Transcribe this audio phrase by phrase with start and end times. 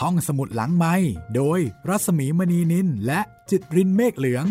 [0.00, 0.94] ห้องสมุดหลังไม้
[1.36, 3.20] โดยรัสมีมณีนินและ
[3.50, 4.46] จิตรินเมฆเหลือง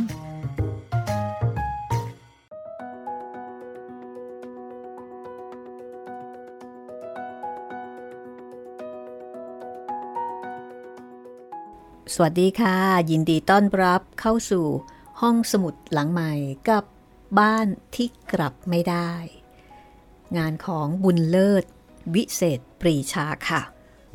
[12.14, 12.76] สวัสดีค่ะ
[13.10, 14.66] ยินดีต้อนรับเข้าสู่
[15.22, 16.32] ห้องสมุดหลังใหม่
[16.70, 16.84] กับ
[17.40, 19.12] บ้านที่กลับไม่ได้
[20.38, 21.64] งานของบุญเลิศ
[22.14, 23.62] วิเศษปรีชาค่ะ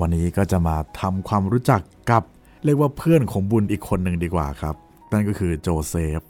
[0.00, 2.22] วันนี้ก็จะมาทำความรู้จักกับ
[2.64, 4.74] เรียกว่าเพื่อนของบุญอีกคนหนึ่งดีกว่าครับ
[5.12, 6.20] นั่นก็คือโจเซฟ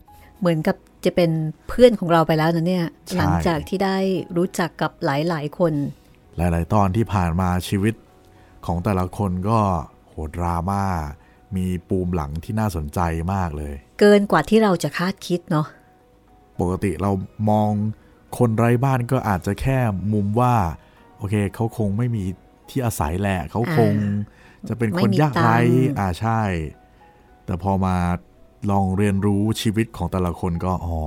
[0.41, 1.30] เหมือนกับจะเป็น
[1.69, 3.97] เพื่อนของเราไปแล้วนะเนี่ยใช่หลังจากที่ได้
[4.37, 5.73] รู้จักกับหลายๆคน
[6.37, 7.95] หลาย ๆ ตอนที่ผ่านมาชีวิต
[8.66, 9.60] ของแต่ละคนก็
[10.09, 10.85] โหดราม่า
[11.57, 13.01] มีปูมหลังที่น่าสนใจ
[13.35, 15.66] มากเลย เกินกว่าที่เราจะคาดคิดเนาะ
[16.60, 17.10] ปกติเรา
[17.51, 17.71] มอง
[18.38, 19.79] คนไร้บ้านก็อาจจะแค่
[20.12, 20.55] มุมว่า
[21.19, 22.24] โอเคเขาคงไม่มี
[22.70, 23.93] ที่อาศัยแหละเขาคง
[24.69, 25.59] จะเป็นคนยากไร้
[25.98, 26.40] อ่าใช่
[27.45, 27.96] แต่พอมา
[28.71, 31.01] ลองเรียนรู้ชีวิตของแต่ละคนก็อ๋อ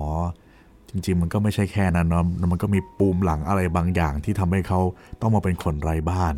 [0.90, 4.80] จริง ๆ มันก็ไม่ใช่แค่นั้นเนาะมันก็มีปูมหลังอะไรบางอย่างที่ทำให้เขา
[5.22, 6.36] ต้องมาเป็นคนไร้บ้าน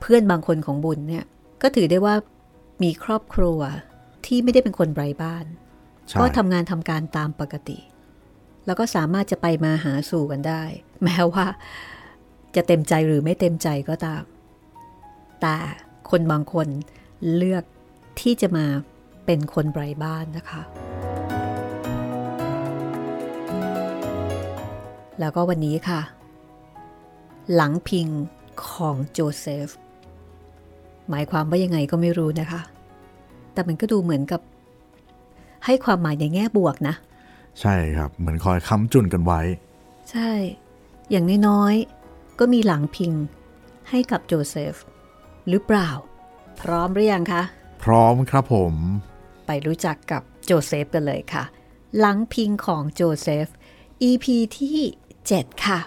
[0.00, 1.24] เพื่อนบางคนของบุญเนี่ย
[1.62, 2.14] ก็ถือได้ว่า
[2.82, 3.58] มีครอบครัว
[4.26, 5.44] ที่ไม่ได้เป็นคนไร้บ้าน
[6.08, 7.78] ใช่ก็ทำงานทำการตามปกติ
[8.66, 10.62] แล้วก็สามารถจะไปมาหาสู่กันได้
[11.02, 11.46] แม้ว่า
[12.56, 14.22] จะเต็มใจหรือไม่เต็มใจก็ตาม
[15.40, 15.56] แต่
[16.10, 16.68] คนบางคน
[17.34, 17.64] เลือก
[18.20, 18.66] ที่จะมา
[19.26, 20.62] เป็นคนไร้บ้านนะคะ
[25.20, 26.00] แล้วก็วันนี้ค่ะ
[27.54, 28.08] หลังพิง
[28.66, 29.68] ของโจเซฟ
[31.10, 32.60] หมายความว่ายังไงก็ไม่รู้นะคะ
[33.52, 34.40] แต่มันก็ดูเหมือนกับ
[35.64, 36.94] ให้ความหมายในแง่บวกนะ
[37.60, 39.40] ใช่ครับ เหมือนคอยค้ำจุนกันไว้
[40.10, 40.30] ใช่
[41.10, 43.12] อย่างน้อยๆก็มีหลังพิง
[43.90, 44.74] ให้กับโจเซฟ
[45.48, 45.90] หรือเปล่า
[46.60, 47.42] พร้อมหรือยังคะ
[47.84, 48.74] พร้อมครับผม
[49.46, 51.44] ไปรู้จักกับโจเซฟกันเลยค่ะ
[51.98, 53.46] หลังพิงของโจเซฟ
[54.08, 54.26] EP
[54.58, 54.80] ที่
[55.22, 55.80] 7 ค่ะ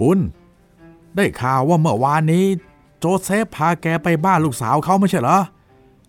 [0.00, 0.18] บุญ
[1.16, 2.44] ได้ข่าวว่าเมื่อวานนี้
[2.98, 5.38] โจเซฟพาแกไปบ้านลูกสาวเขาไม่ใช่เหรอ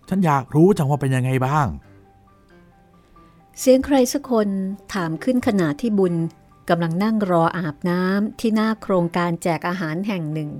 [0.08, 1.66] ฉันอยากรู้จังว่าเป็นยังไงบ้าง
[3.60, 4.48] เสียงใครสักคน
[4.94, 6.14] ถามขึ้นขณะที่บุญ
[6.68, 10.50] กำลังนั่งรออาบน้ำที่หน้าโครงการแจกอาหารแห่งหนึ่ง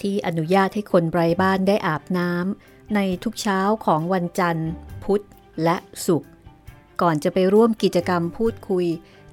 [0.00, 4.70] ที่อนุญาตให้คนไร้บ้านได้อาบน้ำในทุกเช้าของวันจันทร์
[5.04, 5.24] พุธ
[5.64, 6.30] และศุกร์
[7.00, 8.86] ก่อนจะไปร่วมกิจกรรมพูดคุย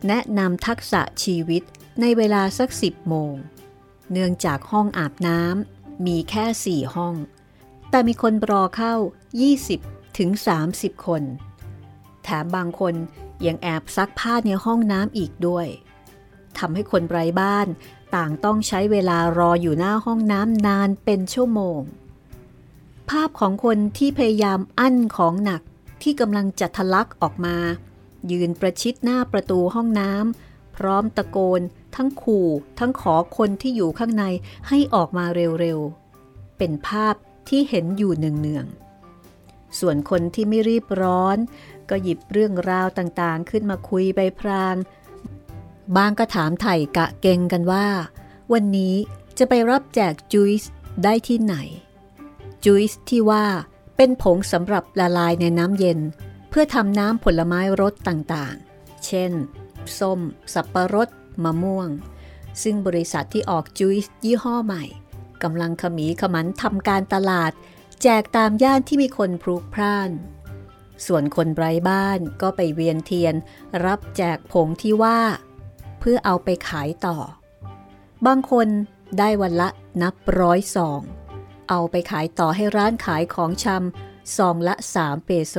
[0.08, 1.64] แนะนำทักษะชีวิต
[2.02, 3.34] ในเวลาสักสิบโมง
[4.12, 7.16] เนื่องจากห้องอาบน้ำมีแค่สี่ห้อง
[7.92, 8.96] แต่มีคนรอเข้า
[9.56, 10.30] 20ถึง
[10.68, 11.24] 30 คน
[12.24, 12.96] แถมบางคน
[13.46, 15.68] ยังแอบซักผ้าในห้องน้ำอีกด้วย
[16.58, 17.68] ทำให้คนไร้บ้าน
[18.16, 21.82] ต่างต้องใช้เวลารออยู่หน้าห้องน้ำนานเป็นชั่วโมง
[23.10, 25.62] ภาพของคนที่พยายามอั้นของหนัก
[26.02, 27.58] ที่กำลังจะทะลักออกมา
[28.32, 31.62] ยืนประชิดหน้าประตูห้องน้ำพร้อมตะโกน
[31.96, 32.48] ทั้งขู่
[32.80, 34.24] ทั้งขอคนที่อยู่ข้างใน
[34.68, 35.26] ให้ออกมา
[35.60, 37.16] เร็วๆ เป็นภาพ
[37.52, 41.38] ที่เห็นอยู่เนืองๆส่วนคนที่ไม่รีบร้อน
[41.90, 44.76] ก็หยิบเรื่องราวต่างๆ ขึ้นมาคุยไปพราง
[45.96, 47.88] บางก็ถามไถ่กะเกงกันว่า
[48.54, 48.96] วันนี้
[49.38, 50.70] จะไปรับแจกจุยส์
[51.04, 51.56] ได้ที่ไหน
[52.66, 53.46] จุยส์ที่ว่า
[53.96, 56.00] เป็นผงสำหรับละลายในน้ำเย็น
[56.50, 59.32] เพื่อทำน้ำผลไม้รสต่างๆ เช่น
[60.00, 60.20] ส้ม
[60.54, 61.10] สับประรด
[61.44, 61.90] มะม่วง
[62.64, 64.84] ซึ่งบริษัทที่ออกจุยส์ยี่ห้อใหม่
[65.44, 67.52] กำลังขมีขมันทำการตลาด
[68.04, 70.12] แจกตามย่านที่มีคนพลุกพล่าน
[71.06, 73.36] ส่วนคนไร้บ้านก็ไปเวียนเทียน
[73.86, 75.20] รับแจกผงที่ว่า
[76.00, 77.18] เพื่อเอาไปขายต่อ
[78.26, 78.68] บางคน
[79.18, 79.70] ได้วันละ
[80.02, 81.02] นับร้อยซอง
[81.70, 85.56] เอาไปขายต่อให้ร้านขายของชำซองละ3เปโซ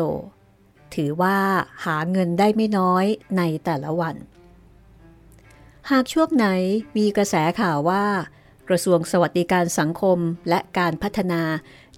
[0.94, 1.38] ถือว่า
[1.84, 3.06] หาเงินได้ไม่น้อย
[3.36, 4.16] ในแต่ละวัน
[5.90, 6.46] หากช่วงไหน
[6.96, 8.04] มีกระแสข่าวว่า
[8.72, 11.42] ระทรวงสวัสดิการสังคมและการพัฒนา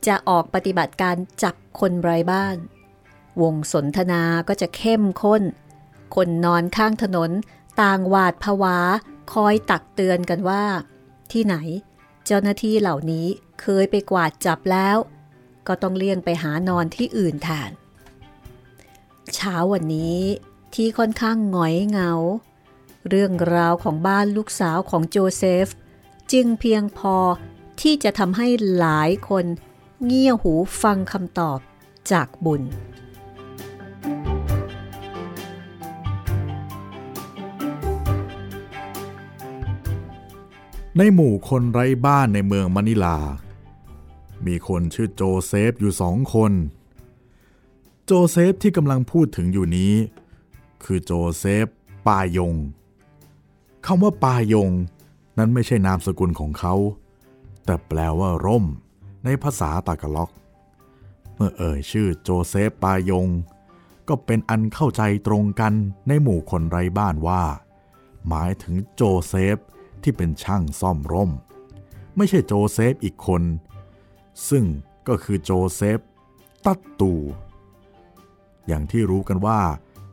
[0.06, 2.56] จะออกปฏิบัติการจับคนไร้บ้าน
[3.42, 5.42] วงสนทนาก็จะเข้มข้น
[6.16, 7.30] คนนอนข้างถนน
[7.80, 8.78] ต่างหวาดผวา
[9.32, 10.64] คอยตักเตือนกันว่า
[11.32, 11.56] ที่ไหน
[12.26, 13.26] เจ้าหน้าที่เหล่านี้
[13.60, 14.96] เคยไปกวาดจับแล้ว
[15.66, 17.70] ก็ต้องเลี่ยงไปหานอนที่อื่นแทน
[19.34, 20.20] เช้าวันนี้
[20.74, 22.12] ที่ค่อนข้างหงอยเหงา
[23.08, 25.68] เรื่องราวของบ้านลูกสาวของโจเซฟ
[26.34, 27.16] จึงเพียงพอ
[27.80, 28.48] ที่จะทำให้
[28.78, 29.44] หลายคน
[30.04, 30.52] เงี่ยหู
[30.82, 31.58] ฟังคำตอบ
[32.10, 32.62] จากบุญ
[40.98, 43.18] ในหมู่คนไร้บ้านในเมืองมะนิลา
[44.46, 46.52] มีคนชื่อโจเซฟอยู่สองคน
[48.04, 49.94] โจเซฟที่กำลังพูดถึงอยู่นี้
[50.84, 51.66] คือโจเซฟ
[52.06, 52.54] ปายง
[53.86, 54.70] คำว่าปายง
[55.38, 56.74] นั้นไม่ใช่นามสกุลของเขา
[57.64, 58.64] แต่แปลว่าร่ม
[59.24, 60.30] ในภาษาตากล็อก
[61.34, 63.28] เมื่อเอ่ยชื่อโจเซฟปายง
[64.08, 65.72] ก็เป็นอันเข้าใจตรงกัน
[66.08, 67.42] ในหมู่คนไร้บ้านว่า
[68.28, 69.56] หมายถึงโจเซฟ
[70.02, 71.30] ที่เป็นช่างซ่อมร่ม
[72.16, 73.42] ไม่ใช่โจเซฟอีกคน
[74.48, 74.64] ซึ่ง
[75.08, 75.98] ก็คือโจเซฟ
[76.64, 77.12] ตัตตู
[78.66, 79.60] อย่างที่รู้กันว่า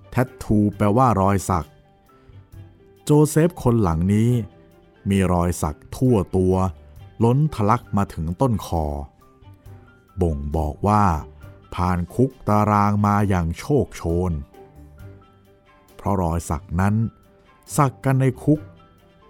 [0.10, 1.68] tattoo แปลว่ารอยสัก
[3.04, 4.30] โจเซฟคนหลังนี้
[5.10, 6.56] มีรอยสักทั่วตัว
[7.24, 8.86] ล้นทะลักมาถึงต้นคอ
[10.22, 11.04] บ่งบอกว่า
[11.76, 14.32] ผ่านคุกตารางมาอย่างโชคโชน
[15.96, 16.96] เพราะรอยสักนั้น
[17.78, 18.60] สักกันในคุก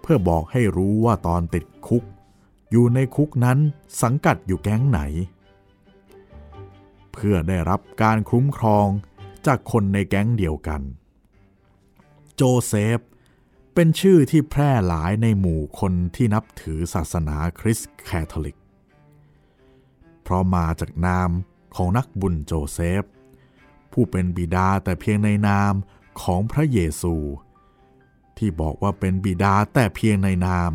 [0.00, 2.02] เพื่อบอกให้รู้ว่าตอนติดคุก
[2.70, 3.58] อยู่ในคุกนั้น
[4.02, 5.00] สังกัดอยู่แก๊งไหน
[7.12, 8.88] เพื่อได้รับการคุ้มครอง
[9.46, 10.82] จากคนในแก๊งเดียวกัน
[12.34, 13.00] โจเซฟ
[13.74, 18.58] เป็นชื่อที่แพร่หลายในหมู่คนที่นับถือศาสนาคริสต์แคทอลิก
[20.22, 21.30] เพราะมาจากนาม
[21.76, 23.02] ของนักบุญโจเซฟ
[23.92, 25.72] ผู้เป็นบิดาแต่เพียงในนาม
[26.22, 27.14] ของพระเยซู
[28.38, 30.70] ที่บอกว่าเป็นบิดาแต่เพียงในนาม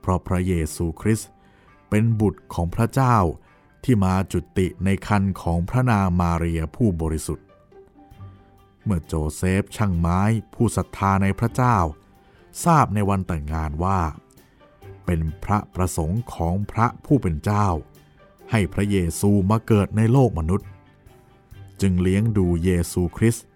[0.00, 1.30] เพราะพระเยซูคริสต์
[1.88, 3.16] เป็นบุตรของพระเจ้า
[3.84, 7.46] ที่มาจุติในคันของพระนางมาเรียผู้บริสุทธิ์
[8.84, 10.20] เมื่อโจเซฟช่างไม้
[10.54, 11.76] ผู้ศรัทธาในพระเจ้า
[12.64, 14.00] ทราบในวันแต่งงานว่า
[15.04, 17.66] เป็นพระประสงค์ของพระผู้เป็นเจ้า
[18.50, 20.68] ให้พระเยซูมาเกิดในโลกมนุษย์
[21.80, 23.46] จึงเลี้ยงดูเยซูคริสต์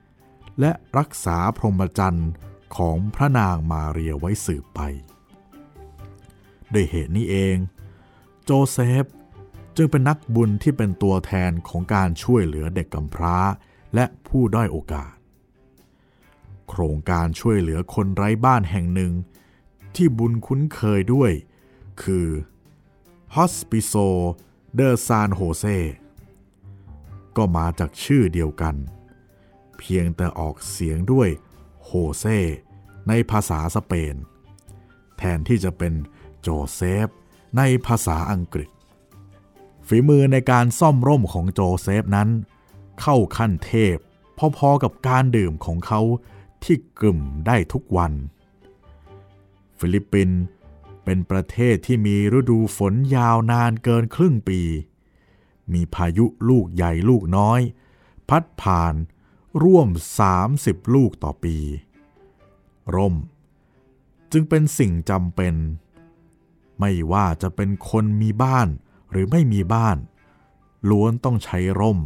[0.61, 2.31] และรักษาพรหมจรรย์
[2.77, 4.81] ของพระนางมาเรียไว้สืบไป
[6.73, 7.57] ด้วยเหตุนี้เอง
[8.45, 9.05] โจเซฟ
[9.77, 13.37] จึงเป็นนักบุญที่เป็นตัวแทนของการช่วยเหลือเด็กกำพร้า
[13.95, 15.13] และผู้ด้อยโอกาส
[16.69, 19.13] โครงการช่วยเหลือคนไร้บ้านแห่งหนึ่ง
[19.95, 21.33] ที่บุญคุ้นเคยด้วย
[22.03, 22.29] คือ
[23.35, 24.09] Hospiso
[24.79, 25.79] de San Jose
[27.37, 28.75] ก็มาจากชื่อเดียวกัน
[29.79, 31.29] เพียงแต่ออกเสียงด้วย
[31.85, 32.25] โฮเซ
[33.09, 34.15] ในภาษาสเปน
[35.19, 35.93] แทนที่จะเป็น
[36.43, 37.09] โจเซฟ
[37.57, 38.69] ในภาษาอังกฤษ
[39.87, 42.29] ฝีมือในการซ่อมร่มของโจเซฟนั้น
[43.01, 43.97] เข้าขั้นเทพ
[44.57, 46.01] พอๆกับการดื่มของเขา
[46.65, 48.13] ที่กรึ่มได้ทุกวัน
[49.79, 50.41] ฟิลิปปินส์
[51.05, 54.61] เป็นประเทศที่มีฤดูฝนยาวนานเกินครึ่งปี
[55.73, 57.61] มีพายุลูกใหญ่ลูกน้อย
[58.29, 58.95] พัดผ่าน
[59.63, 59.89] ร่วม
[60.41, 61.57] 30 ลูกต่อปี
[62.95, 63.15] ร่ม
[64.33, 65.55] จึงเป็นสิ่งจำเป็น
[66.81, 68.69] ไม่ว่าจะเป็นคนมีบ้าน
[69.11, 69.97] หรือไม่มีบ้าน
[70.91, 71.99] ล้วนต้องใช้ร่ม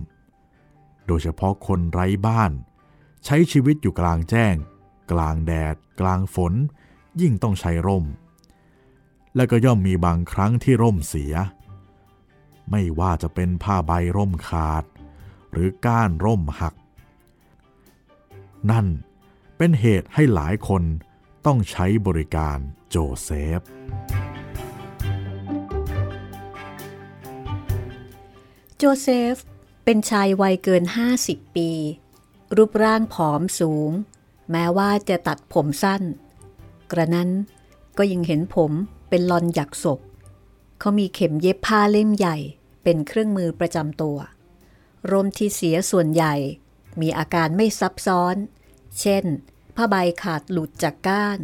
[1.06, 2.50] โดยเฉพาะคนไร้บ้าน
[3.24, 4.54] ใช้ชีวิตอยู่กลางแจ้ง
[5.12, 6.52] กลางแดด กลางฝน
[7.20, 8.04] ยิ่งต้องใช้ร่ม
[9.36, 11.34] และก็ย่อมมีบางครั้งที่ร่มเสีย
[12.70, 14.84] ไม่ว่าจะเป็นผ้าใบร่มขาด
[15.52, 16.74] หรือก้านร่มหัก
[18.70, 18.86] นั่น
[19.56, 20.82] เป็นเหตุให้หลายคน
[21.46, 22.58] ต้องใช้บริการ
[22.90, 23.60] โจเซฟ
[28.76, 29.36] โจเซฟ
[29.84, 30.82] เป็นชายวัยเกิน
[31.18, 31.70] 50 ปี
[32.56, 33.90] รูปร่างผอมสูง
[34.50, 36.02] แม้ว่าจะตัดผมสั้น
[36.90, 37.30] กระนั้น
[37.98, 38.72] ก็ยังเห็นผม
[39.08, 40.00] เป็นลอนหยักศพ
[40.78, 42.36] เขามีเข็มเย็บผ้าเล่มใหญ่
[42.82, 44.18] เป็นเครื่องมือประจำตัว
[45.10, 46.34] รมที่เสียส่วนใหญ่
[47.00, 48.36] มีอาการไม่ซับซ้อน
[49.00, 49.24] เช่น
[49.76, 51.38] ผ้าใบขาดหลุดจากก้าน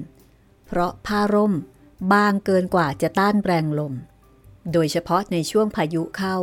[0.67, 1.55] เพราะผ้าร่ม
[2.13, 3.95] บางเกินกว่าจะต้านแรงลม
[4.73, 6.37] โดยเฉพาะในช่วงพายุเข้า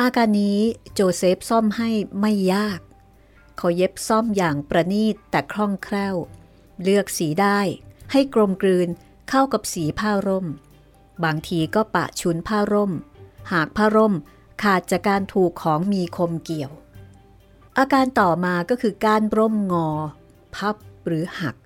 [0.00, 0.58] อาการนี้
[0.94, 1.90] โจเซฟซ่อมให้
[2.20, 2.80] ไม่ยาก
[3.56, 6.16] เขาเย็บซ่อมอย่างประณีตแต่คล่องแคล่ว
[6.82, 7.60] เลือกสีได้
[8.12, 8.88] ให้กลมกลืน
[9.28, 10.46] เข้ากับสีผ้าร่ม
[11.24, 12.92] บางทีก็ปะชุนผ้าร่ม
[13.52, 14.14] หากผ้าร่ม
[14.62, 16.72] ขาดจากการถูกของมีคมเกี่ยว
[17.78, 19.88] อาการต่อมาก็คือการร่มงอ
[20.56, 21.56] พับหรือหัก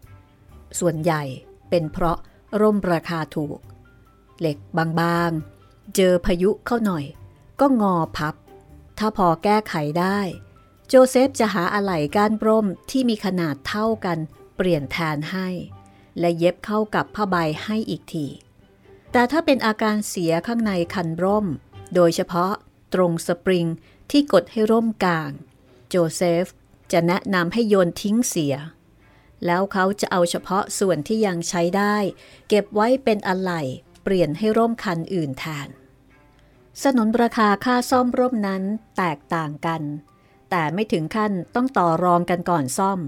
[0.78, 1.22] ส่วนใหญ่
[1.70, 2.18] เป็นเพราะ
[2.60, 3.58] ร่มราคาถูก
[4.40, 4.58] เหล็ก
[5.00, 7.04] บางๆ เจอพายุเข้าหน่อย
[7.60, 8.34] ก็งอพับ
[8.98, 10.18] ถ้าพอแก้ไขได้
[10.90, 14.18] โจเซฟจะหาอะไหล่ก้านร่มที่มีขนาดเท่ากัน
[14.56, 15.48] เปลี่ยนแทนให้
[16.18, 18.26] และเย็บเข้ากับผ้าใบให้อีกที
[19.12, 21.46] แต่ถ้าเป็นอาการเสียข้างในคันร่ม
[21.94, 22.52] โดยเฉพาะ
[22.94, 23.66] ตรงสปริง
[24.10, 25.30] ที่กดให้ร่มกลาง
[25.88, 26.46] โจเซฟ
[26.92, 28.54] จะแนะนำให้โยนทิ้งเสีย
[29.46, 31.96] แล้วเขาจะเอาเฉพาะส่วนที่ยังใช้ได้
[32.48, 33.62] เก็บไว้เป็นอะไหล่
[34.02, 35.68] เปลี่ยนให้ร่มคันอื่นแทน
[36.82, 38.62] สนนราคาค่าซ่อมร่มนั้น
[38.96, 39.82] แตกต่างกัน
[40.50, 42.98] แต่ไม่ถึงขั้นต้องต่อรองกันก่อนซ่อม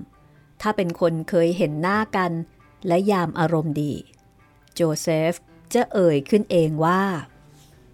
[0.60, 2.32] ถ้าเป็นคนเคยเห็นหน้ากัน
[2.86, 3.92] และยามอารมณ์ดี
[4.74, 5.32] โจเซฟ
[5.74, 7.02] จะเอ่ยขึ้นเองว่า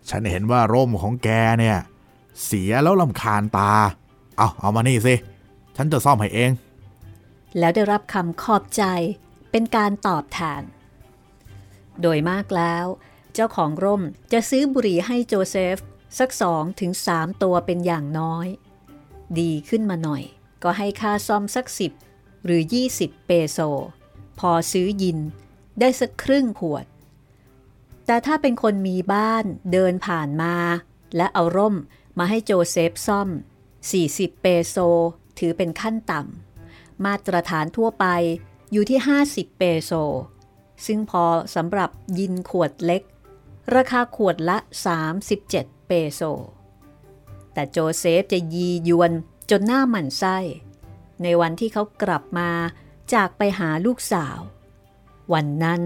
[0.08, 1.28] ฉันเห็นว่าร่มของแก
[1.60, 1.78] เนี่ย
[2.44, 3.72] เสียแล้วลำคาญตา
[4.36, 5.14] เอาเอามานี่สิ
[5.76, 6.50] ฉันจะซ่อมให้เอง
[7.58, 8.84] แล้วได้รับคำขอบใจ
[9.50, 10.62] เป็นการตอบแทน
[12.00, 12.84] โดยมากแล้ว
[13.34, 15.76] เจ้าของร่มจะซื้อบุหรี่ให้โจเซฟ
[16.18, 18.46] สักสองถึงสามตัวเป็นอย่างน้อย
[19.40, 20.22] ดีขึ้นมาหน่อย
[20.62, 21.92] ก็ให้ค่าซ่อมสักสิบ
[22.44, 22.62] หรือ
[22.94, 23.58] 20 เปโซ
[24.38, 25.18] พอซื้อยิน
[25.80, 26.86] ได้สักครึ่งขวด
[28.06, 30.54] แต่ถ้าเป็นคนมีบ้านเดินผ่านมา
[31.16, 31.76] และเอาร่ม
[32.18, 33.28] มาให้โจเซฟซ่อม
[33.84, 34.76] 40 เปโซ
[35.38, 38.06] ถือเป็นขั้นต่ำ มาตรฐานทั่วไป
[38.72, 39.92] อยู่ที่ 50 เปโซ
[40.86, 43.02] ซึ่งพอสำหรับยินขวดเล็ก
[43.74, 44.58] ราคาขวดละ
[45.24, 46.22] 37 เปโซ
[47.56, 49.12] แต่โจเซฟจะยียวน
[49.50, 50.36] จนหน้าหมันไส้
[51.22, 52.50] ในวันที่เขากลับมา
[53.14, 54.38] จากไปหาลูกสาว
[55.32, 55.82] วันนั้น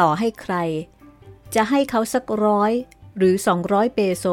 [0.00, 0.54] ต่อให้ใคร
[1.54, 2.72] จะให้เขาสักร้อย
[3.16, 3.34] หรือ
[3.64, 4.26] 200 เปโซ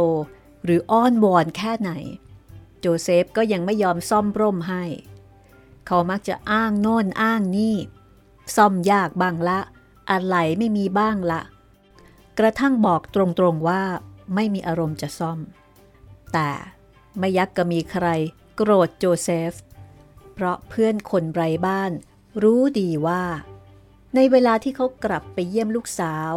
[0.64, 1.92] หรืออ้อนวอนแค่ไหน
[2.80, 4.84] โจเซฟก็ยังไม่ยอมซ่อมร่มให้
[5.88, 7.76] เขามักจะอ้างโน่นอ้างนี่
[8.56, 9.60] ซ่อมยากบ้างละ
[10.12, 11.42] อะไรไม่มีบ้างละ
[12.40, 13.84] กระทั่งบอกตรงๆว่า
[14.36, 15.40] ไม่มีอารมณ์จะซ่อม
[16.34, 16.52] แต่
[17.20, 18.08] ไม่ยักก็มีใคร
[18.56, 19.54] โกรธโจเซฟ
[20.34, 21.92] เพราะเพื่อนคนไร้บ้าน
[22.44, 23.24] รู้ดีว่า
[24.16, 26.34] ในเวลาที่เขากลับไปเยี่ยมลูกสาว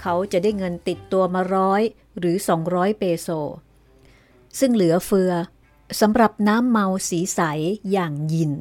[0.00, 1.82] เขาจะได้เงินติดตัวมาร้อย
[2.18, 2.36] หรือ
[2.68, 3.28] 200 เปโซ
[4.58, 5.32] ซึ่งเหลือเฟือ
[6.00, 7.40] สำหรับน้ำเมาสีใส
[7.92, 8.52] อย่างยิน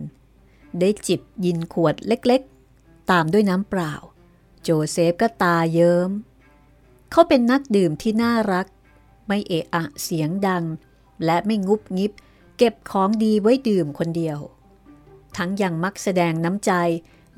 [0.79, 3.93] ได้จิบยินขวดเล็กๆ ตามด้วยน้ำเปล่า
[4.63, 6.09] โจเซฟก็ตาเยิม้ม
[7.11, 8.67] เขาเป็นนักดื่มที่น่ารัก
[9.27, 10.63] ไม่เอะอะเสียงดัง
[11.25, 12.11] และไม่งุบงิบ
[12.57, 14.39] เก็บของดีไว้ดื่มคนเดียว
[15.37, 16.71] ทั้งยังมักแสดงน้ำใจ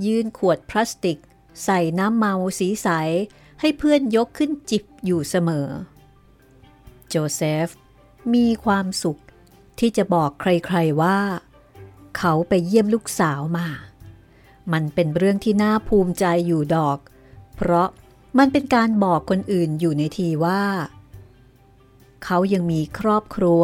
[0.06, 1.20] ยื่นขวดพลาสติก
[1.64, 2.88] ใส่น้ำเมาสีใส
[3.60, 5.68] ให้เพื่อนยกขึ้นจิบอยู่เสมอ
[7.08, 7.68] โจเซฟ
[8.34, 9.22] มีความสุข
[9.80, 11.20] ที่จะบอกใครๆว่า
[12.18, 13.68] เขาไปเยี่ยมลูกสาวมา
[14.74, 17.00] มันเป็นเรื่องที่น่าภูมิใจอยู่ดอก
[17.56, 17.88] เพราะ
[18.38, 20.64] มันเป็นการบอกคนอื่นอยู่ในทีว่า
[22.24, 23.62] เขายังมีครอบครัว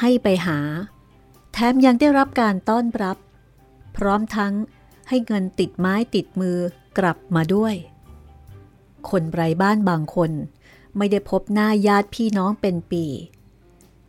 [0.00, 0.58] ให้ไปหา
[1.52, 3.16] แถมยังได้รับการต้อนรับ
[3.96, 4.54] พร้อมทั้ง
[5.08, 6.58] ให้เงินติดไม้ติดมือ
[6.98, 7.74] กลับมาด้วย
[9.10, 10.30] คนไร้บ้านบางคน
[10.96, 13.04] ไม่ได้พบหน้าญาติพี่น้องเป็นปี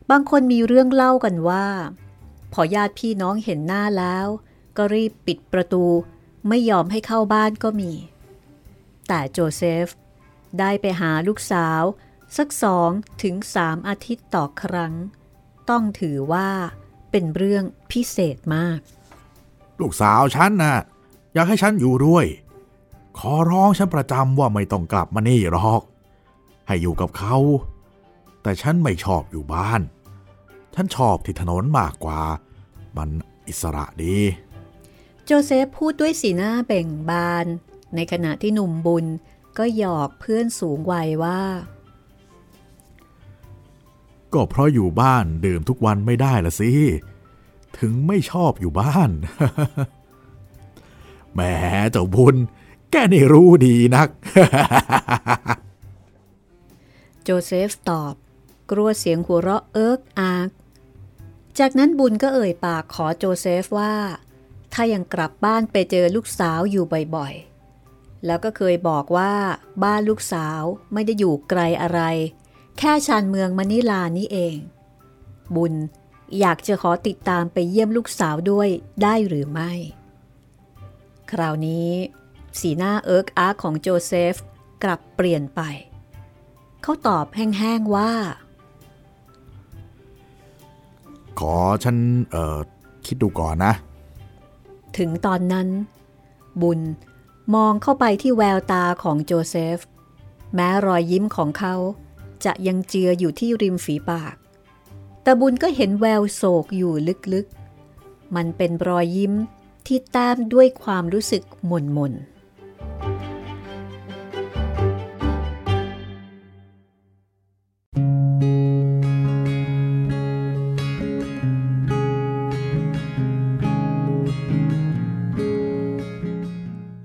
[0.10, 1.68] บางคนมีเรื่องเล่ากันว่า
[2.54, 4.28] พอญาติพี่น้องเห็นหน้าแล้ว
[4.78, 5.86] ก็รีบปิดประตู
[6.48, 7.92] ไม่ยอมให้เข้าบ้านก็มี
[9.08, 9.88] แต่โจเซฟ
[10.60, 11.82] ได้ไปหาลูกสาว
[12.38, 12.90] สักสอง
[13.24, 14.94] ถึงสามอาทิตย์ต่อครั้ง
[15.70, 16.50] ต้องถือว่า
[17.12, 18.80] เป็นเรื่องพิเศษมาก
[19.82, 20.78] ลูกสาวฉันนะ่ะ
[21.34, 22.26] อยากให้ฉันอยู่ด้วย
[23.18, 25.82] ขอร้องฉันประจำว่าไม่ต้องกลับมานี่หรอก
[26.68, 27.38] ให้อยู่กับเขา
[28.42, 29.82] แต่ฉันไม่ชอบอยู่บ้าน
[30.74, 32.22] ฉันชอบที่ถนนมากกว่า
[32.98, 33.10] มัน
[33.48, 34.18] อิสระดี
[35.26, 37.46] โจเซฟพูดด้วยสีหน้าเบ่งบาน
[37.96, 39.06] ในขณะที่หนุ่มบุญ
[39.58, 41.42] ก็หยอกเพื่อนสูงวัยว่า
[44.38, 46.72] ก็เพราะอยู่บ้านดื่มทุกวันไม่ได้ละสิ
[47.78, 49.10] ถึงไม่ชอบอยู่บ้าน
[51.34, 51.42] แหม
[51.92, 52.36] เจ้าบุญ
[52.92, 54.10] แกนี่รู้ดีนัก
[57.24, 58.14] โจเซฟตอบ
[58.72, 60.50] กลั้วเสียงหัวเราะเอิ๊กอ๊าก
[61.60, 63.94] จากนั้นบุญก็เอ่ยปากขอโจเซฟว่า
[64.74, 69.34] ถ้ายังกลับบ้านไปเจอลูกสาวอยู่บ่อยๆ แล้วก็เคยบอกว่า
[69.84, 70.62] บ้านลูกสาว
[70.94, 72.02] ไม่ได้อยู่ไกลอะไร
[72.78, 74.58] แค่ชานเมืองมะนิลานี่เอง
[75.56, 75.74] บุญ
[76.40, 78.70] อยากจะขอติดตามไปเยี่ยมลูกสาวด้วย
[79.04, 79.72] ได้หรือไม่
[81.32, 81.90] คราวนี้
[82.60, 84.36] สีหน้าเอิร์กอาร์กของโจเซฟ
[84.84, 85.62] กลับเปลี่ยนไป
[86.82, 88.12] เขาตอบแห้งๆว่า
[91.40, 91.98] ขอฉัน
[92.32, 92.58] เอ่อ
[93.06, 93.74] คิดดูก่อนนะ
[94.98, 95.68] ถึงตอนนั้น
[96.62, 96.80] บุญ
[97.56, 99.78] มองเข้าไปที่แววตาของโจเซฟ
[100.54, 101.76] แม้รอยยิ้มของเขา
[102.46, 104.36] จะยังเจืออยู่ที่ริมฝีปาก
[105.26, 106.94] ตะบุญก็เห็นแววโศกอยู่
[107.34, 109.34] ลึกๆ มันเป็นรอยยิ้ม
[109.88, 112.14] ที่ตามด้วยความรู้สึกหม่นหม่น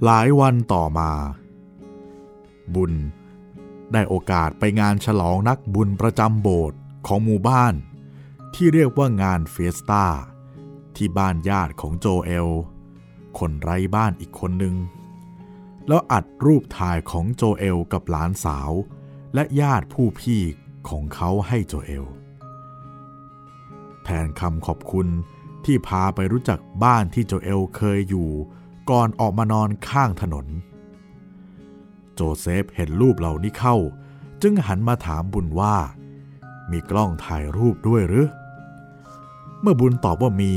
[0.05, 1.11] หลายวันต่อมา
[2.75, 2.93] บุญ
[3.93, 7.75] ได้โอกาสไปงานฉลองนักบุญประจำโบสถ์ของหมู่บ้าน
[8.55, 10.07] ที่เรียกว่างานเฟสตา
[10.97, 12.49] ที่บ้านญาติของโจเอล
[13.39, 14.77] คนไร้บ้านอีกคนหนึ่ง
[15.89, 18.73] แล้วอัดรูปถ่ายของโจเอลกับหลานสาว
[19.35, 20.41] และญาติผู้พี่
[20.89, 22.05] ของเขาให้โจเอล
[24.05, 25.09] แทนคำขอบคุณ
[25.65, 28.29] ที่พาไปรู้จักบ้านที่โจเอลเคยอยู่
[28.91, 30.47] ก่อนออกมานอนข้างถนน
[32.15, 33.77] โจเซฟเห็นรูปเหล่านี้เข้า
[34.43, 35.77] จึงหันมาถามบุญว่า
[36.71, 38.29] มีกล้องถ่ายรูปด้วยหรือ
[39.61, 40.53] เมื่อบุญตอบว่ามี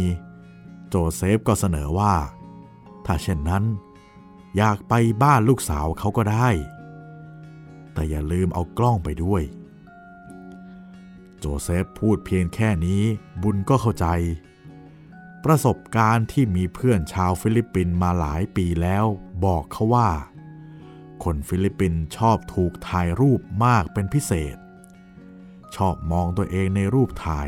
[0.89, 2.13] โจเซฟก็เสนอว่า
[3.05, 3.63] ถ้าเช่นนั้น
[4.57, 4.93] อยากไป
[5.23, 6.49] บ้านลูกสาวเขาก็ได้
[7.93, 9.43] แต่อย่าลืมเอากล้องไปด้วย
[11.39, 13.01] โจเซฟพูดเพียงแค่นี้
[13.41, 14.07] บุญก็เข้าใจ
[15.43, 19.05] ประสบการณ์ที่มีเพื่อนชาวฟิลิปปินส์มาหลายปีแล้ว
[19.45, 20.09] บอกเขาว่า
[21.23, 24.57] คนฟิลิปปินส์ชอบถูกถ่ายรูปมากเป็นพิเศษ
[25.75, 27.47] ชอบมองตัวเองในรูปถ่าย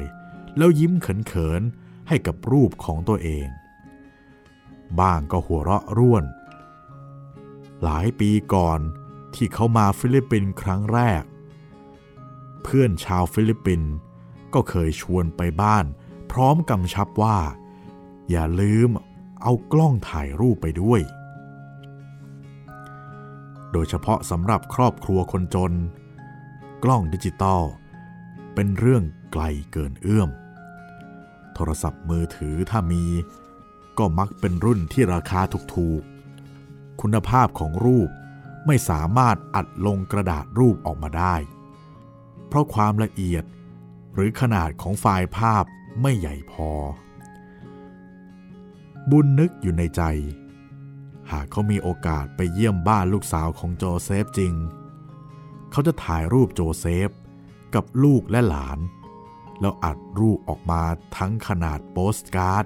[0.58, 3.48] แล้วยิ้มเขินๆให้กับรูปของตัวเอง
[5.00, 6.24] บ้างก็หัวเราะร่วน
[7.84, 8.80] หลายปีก่อน
[9.36, 11.24] ที่เขามาฟิลิปปินส์ครั้งแรก
[12.64, 13.92] เพื่อนชาวฟิลิปปินส์
[14.54, 15.86] ก็เคยชวนไปบ้าน
[16.32, 17.38] พร้อมกำชับว่า
[18.30, 18.90] อย่าลืม
[19.42, 21.02] เอากล้องถ่ายรูปไปด้วย
[23.78, 25.74] โดยเฉพาะสำหรับครอบครัวคนจน
[26.84, 27.64] กล้องดิจิตอล
[28.54, 30.30] เป็นเรื่องไกลเกินเอื้อม
[31.54, 33.04] โทรศัพท์มือถือถ้ามี
[33.98, 35.42] ก็มักเป็นรุ่นที่ราคา
[35.76, 38.10] ถูกๆ คุณภาพของรูป
[38.66, 41.36] ไม่สามารถอัดลงกระดาษรูปออกมาได้
[42.48, 43.44] เพราะความละเอียด
[44.14, 45.64] หรือขนาดของไฟล์ภาพ
[46.02, 46.72] ไม่ใหญ่พอ
[49.12, 50.02] บุญนึกอยู่ในใจ
[51.32, 54.54] หากเขามีโอกาสไปเยี่ยมบ้านลูกสาวของโจเซฟจริง
[55.72, 57.10] เขาจะถ่ายรูปโจเซฟ
[57.76, 58.80] กับลูกและหลาน
[59.60, 60.84] แล้วอัดรูปออกมา
[61.18, 62.66] ทั้งขนาดโปสการ์ด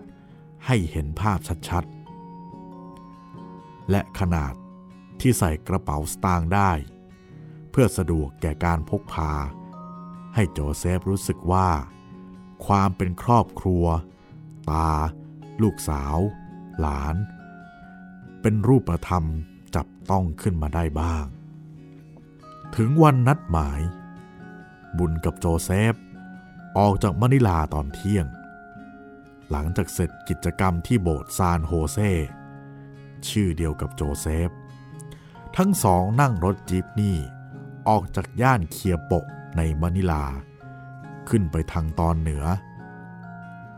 [0.66, 4.54] ให้เห็นภาพชัดๆ และขนาด
[5.20, 6.72] ที่ใส่กระเป๋าสตางค์ได้
[7.72, 9.32] เพื่อสะดวกแก่การพกพา
[10.36, 11.70] ให้โจเซฟรู้สึกว่า
[12.66, 13.86] ความเป็นครอบครัว
[14.70, 14.92] ตา
[15.62, 16.18] ลูกสาว
[16.80, 17.16] หลาน
[18.42, 19.26] เป็นรูปธรรม
[19.76, 21.26] จับต้องขึ้นมาได้บ้าง
[22.76, 23.82] ถึงวันนัดหมาย
[24.98, 25.96] บุญกับโจเซฟ
[26.78, 28.26] ออกจากมะนิลาตอนเที่ยง
[29.50, 32.00] หลังจากเสร็จกิจกรรมที่โบสถ์ซานโฮเซ
[33.28, 34.50] ชื่อเดียวกับโจเซฟ
[35.58, 37.18] ทั้งสองนั่งรถจีปนี่
[37.88, 39.26] ออกจากย่านเคียโปะ
[39.58, 40.24] ในมะนิลา
[41.30, 42.44] ขึ้นไปทางตอนเหนือ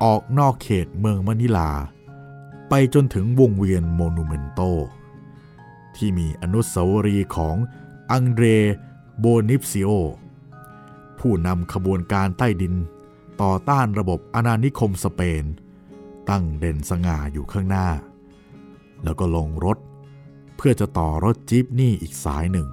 [0.04, 1.69] ออกนอกเขตเมืองมะนิลา
[2.75, 4.59] ไปจนถึงวงเวียนโมนูเมนโต
[5.95, 7.55] ที่มีอนุสาวรีย์ของ
[8.12, 8.45] อังเดร
[9.19, 9.89] โบนิปซิโอ
[11.19, 12.75] ผู้นำขบวนการใต้ดิน
[13.41, 15.43] ต่อต้านระบบอาณานิคมสเปน
[16.29, 17.88] ตั้งเด่นสง่าอยู่ข้างหน้า
[19.03, 19.77] แล้วก็ลงรถ
[20.57, 22.67] เพื่อจะต่อรถจี๊ปนี่อีกสายหนึ่ง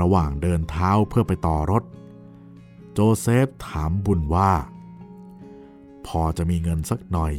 [0.00, 1.82] ระหว่างเดินเท้าเพื่อไปต่อรถ
[2.92, 4.52] โจเซฟถามบุญว่า
[6.06, 7.34] พอจะมีเงินสักหน่อย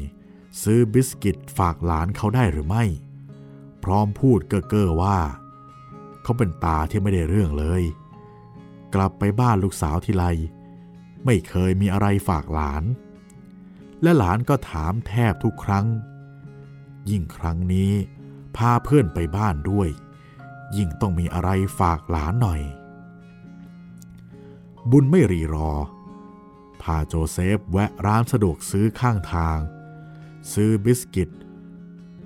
[0.64, 2.84] ซื้อบิสกิตฝากหลานเขาได้หรือไม่
[3.84, 5.18] พร้อมพูดเก้อๆว่า
[6.24, 7.84] เขาเป็นตาที่ไม่ได้เรื่องเลย
[8.96, 10.26] กลับไปบ้านลูกสาวทีไร
[11.26, 12.84] ไม่เคยมีอะไรฝากหลาน
[14.02, 15.86] และหลานก็ถามแทบทุกครั้ง
[17.10, 17.92] ยิ่งครั้งนี้
[18.58, 19.90] พาเพื่อนไปบ้านด้วย
[20.78, 22.62] ยิ่งต้องมีอะไรฝากหลานหน่อย
[24.92, 25.72] บุญไม่รีรอ
[26.82, 29.58] พาโจเซฟแวะร้านสะดวกซื้อข้างทาง
[30.54, 31.30] ซื้อบิสกิต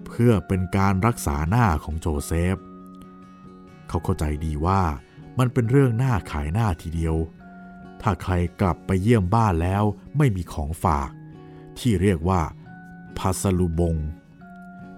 [0.06, 2.58] เพื่อเป็นการรักษาหน้าของโจเซฟ
[3.88, 4.82] เขาเข้าใจดีว่า
[5.40, 7.16] มันเป็นเรื่องน่าขายหน้าทีเดียว
[8.02, 9.84] ถ้าใครกลับไปเยี่ยมบ้านแล้ว
[10.18, 11.10] ไม่มีของฝาก
[11.80, 12.42] ที่เรียกว่า
[13.18, 13.96] pasalubong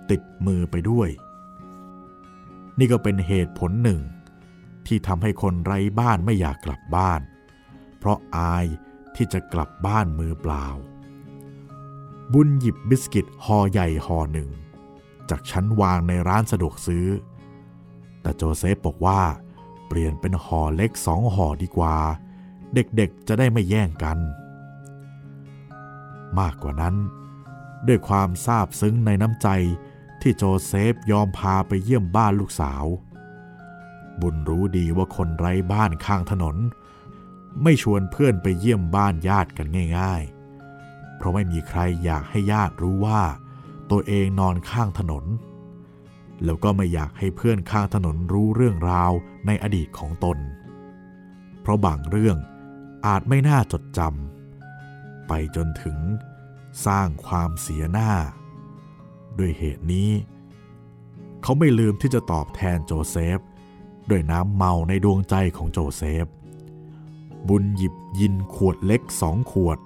[0.10, 1.10] ติดมือไปด้วย
[2.80, 4.02] นี่ก็เป็นเหตุผลหนึ่ง
[4.88, 7.22] ที่ทำให้คนไร้บ้านไม่อยากกลับบ้าน
[7.98, 8.66] เพราะอาย
[9.16, 10.68] ที่จะกลับบ้านมือเปล่า
[12.34, 14.50] บุญหยิบบิสกิตห่อใหญ่ห่อหนึ่ง
[15.30, 17.08] จากชั้นวางในร้านสะดวกซื้อ
[18.22, 19.22] แต่โจเซฟบอกว่า
[19.88, 21.98] เปลี่ยนเป็นห่อเล็กสองห่อดีกว่า
[22.74, 24.18] เด็กๆจะได้ไม่แย่งกัน
[26.40, 26.96] มากกว่านั้น
[27.88, 29.48] ด้วยความซาบซึ้งในน้ำใจ
[30.22, 32.86] ที่โจเซฟยอมพาไปเยี่ยมบ้านลูกสาว
[34.22, 36.58] บุญรู้ดีว่าคนไร้บ้านข้างถนน
[37.64, 39.68] ไม่ชวนเพื่อนไปเยี่ยมบ้านญาติกัน
[39.98, 40.41] ง่าย ๆ
[41.22, 43.22] เพราะไม่มีใครอยากให้ญาติรู้ว่า
[43.92, 45.26] ตัวเองนอนข้างถนน
[46.44, 49.12] แล้วก็ไม่อยากให้เพื่อนข้างถนนรู้เรื่องราว
[49.46, 50.38] ในอดีตของตน
[51.62, 52.38] เพราะบางเรื่อง
[53.06, 55.98] อาจไม่น่าจดจำไปจนถึง
[56.86, 58.12] สร้างความเสียหน้า
[59.38, 60.10] ด้วยเหตุนี้
[61.42, 63.40] เขาไม่ลืมที่จะตอบแทนโจเซฟ
[64.10, 66.26] ด้วยน้ำเมาในดวงใจของโจเซฟ
[67.48, 69.80] บุญหยิบยินขวดเล็กสองขวด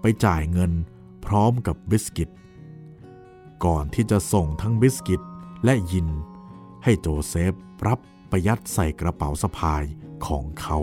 [0.00, 0.72] ไปจ่ายเงิน
[1.26, 2.30] พร้อมกับบิสกิต
[3.64, 5.22] ก่อนที่จะส่งทั้งบิสกิต
[5.64, 6.08] และยิน
[6.84, 7.52] ให้โจเซฟ
[7.86, 9.84] รับไปยัดใส่กระเป๋าสะพาย
[10.26, 10.78] ของเขา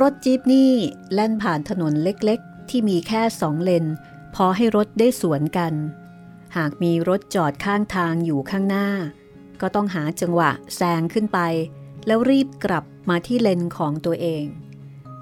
[0.00, 0.72] รถจี๊ปนี่
[1.12, 3.86] แล่นผ่านถนนเล็กๆ ที่มีแค่สองเลน
[4.34, 5.74] พอให้รถได้สวนกัน
[6.56, 8.88] หากมีรถจอดข้างทางอยู่ข้างหน้า
[9.60, 11.38] ก็ต้องหาจังหวะแซงขึ้นไป
[12.06, 14.44] แล้วรีบกลับมาที่เลนของตัวเอง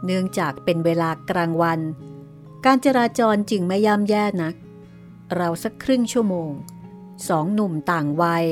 [0.04, 1.80] เนื่องจากเป็นเวลากลางวัน
[2.64, 4.54] การจราจรจึงไม่ย่ำแย่นัก
[5.34, 6.50] เราสักครึ่งชั่วโมง
[7.28, 8.46] สองหนุ่มต่างวัย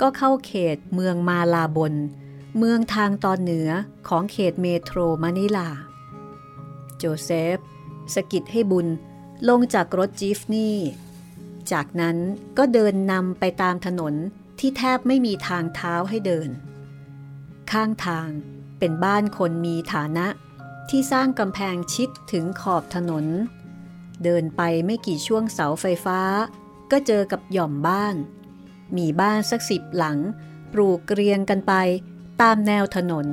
[0.00, 1.94] ก็เข้าเขตเมืองมาลาบน
[2.58, 3.68] เมืองทางตอนเหนือ
[4.08, 5.68] ของเขตเมโทรมานิลา
[6.96, 7.58] โจเซฟ
[8.14, 8.86] สกิดให้บุญ
[9.48, 10.76] ลงจากรถจีฟนี่
[11.72, 12.16] จากนั้น
[12.58, 14.14] ก็เดินนำไปตามถนน
[14.58, 16.50] ที่แทบไม่มีทางเท้าให้เดิน
[17.72, 18.28] ข้างทาง
[18.78, 20.26] เป็นบ้านคนมีฐานะ
[20.90, 23.26] ที่สร้างกำแพงชิดถึงขอบถนน
[24.24, 26.20] เดินไปไม่กี่ช่วงเสาไฟฟ้า
[26.90, 28.16] ก็เจอกับหย่อมบ้าน
[28.96, 30.18] มีบ้านสักสิบหลัง
[30.72, 31.72] ปลูกเกรียงกันไป
[32.40, 33.26] ตามแนวถนน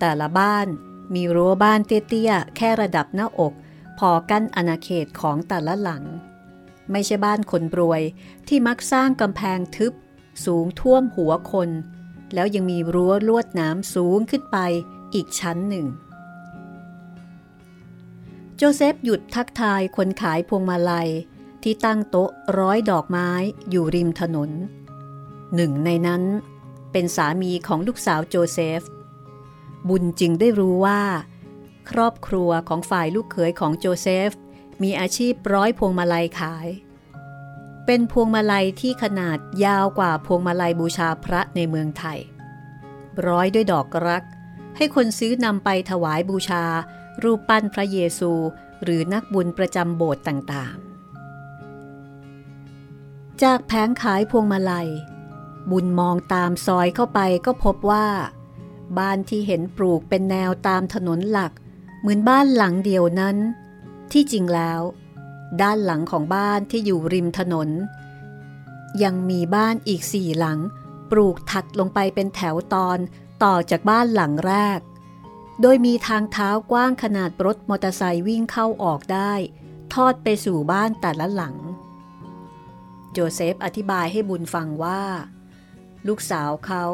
[0.00, 0.66] แต่ละบ้าน
[1.14, 3.52] มีรั้วบ้านเตี้ยๆ แค่ระดับหน้าอก
[3.98, 6.04] พอกั้นอาณาเขตของแต่ละหลัง
[6.90, 8.02] ไม่ใช่บ้านคนรวย
[8.48, 9.92] ที่มักสร้างกำแพงทึบ
[10.44, 11.70] สูงท่วมหัวคน
[12.34, 14.58] แล้วยังมีรั้วลวดน้ำสูงขึ้นไป
[15.14, 15.86] อีกชั้นหนึ่ง
[18.56, 21.08] โจเซฟหยุดทักทายคนขายพวงมาลัย
[21.62, 23.30] ที่ตั้งโต๊ะร้อยดอกไม้
[23.70, 24.50] อยู่ริมถนน
[25.54, 26.22] หนึ่งในนั้น
[26.92, 28.82] เป็นสามีของลูกสาวโจเซฟ
[29.88, 31.02] บุญจึงได้รู้ว่า
[31.90, 34.30] ครอบครัวของฝ่ายลูกเขยของโจเซฟ
[34.82, 36.68] มีอาชีพร้อยพวงมาลัยขาย
[37.90, 42.18] เป็นพวงมาลัยที่ขนาดยาวกว่าพวงมาลัยบูชาพระในเมืองไทย
[43.26, 44.22] ร้อยด้วยดอกรัก
[44.76, 46.64] ให้คนซื้อนำไปถวายบูชา
[47.22, 48.32] รูปปั้นพระเยซู
[48.82, 54.88] หรือนักบุญประจำโบสถ์ต่างๆ จากแผงขายพวงมาลัย
[55.70, 58.06] บุญมองตามซอยเข้าไปก็พบว่า
[58.98, 61.52] บ้านที่เห็นปลูกเป็นแนวตามถนนหลัก
[62.00, 63.36] เหมือนบ้านหลังเดียวนั้น
[64.12, 64.80] ที่จริงแล้ว
[65.62, 67.68] ด้านหลังของบ้านที่อยู่ริมถนน
[69.02, 70.58] ยังมีบ้านอีกสี่หลัง
[71.10, 72.98] ปลูกถัดลงไปเป็นแถวตอน
[73.44, 74.80] ต่อจากบ้านหลังแรก
[75.60, 79.32] โดยมีทางเท้ากว้างขนาดรถมอเตอร์ไซค์วิ่งเข้าออกได้
[79.94, 81.56] ทอดไปสู่บ้านแต่ละหลัง
[83.12, 85.02] โจเซฟอธิบายให้บุญฟังว่า
[86.06, 86.84] ลูกสาวเขา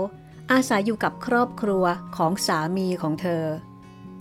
[0.53, 1.85] อาศัยอยู่กับครอบครัว
[2.17, 3.45] ของสามีของเธอ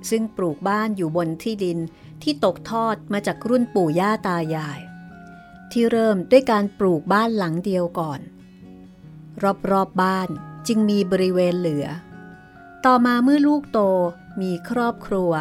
[0.09, 1.79] ซึ่งปลูกบ้านอยู่บนที่ดิน
[2.23, 4.79] ที่ตกทอดมาจากรุ่นปู่ย่าตายาย
[5.71, 8.19] ที่เริ่มด้วยการปลูกบ้านหลังเดียวก่อน
[9.43, 10.29] รอบๆบบ้าน
[10.67, 11.87] จึงมีบริเวณเหลือ
[12.85, 13.79] ต่อมาเมื่อลูกโต
[14.41, 15.31] มีครอบครัว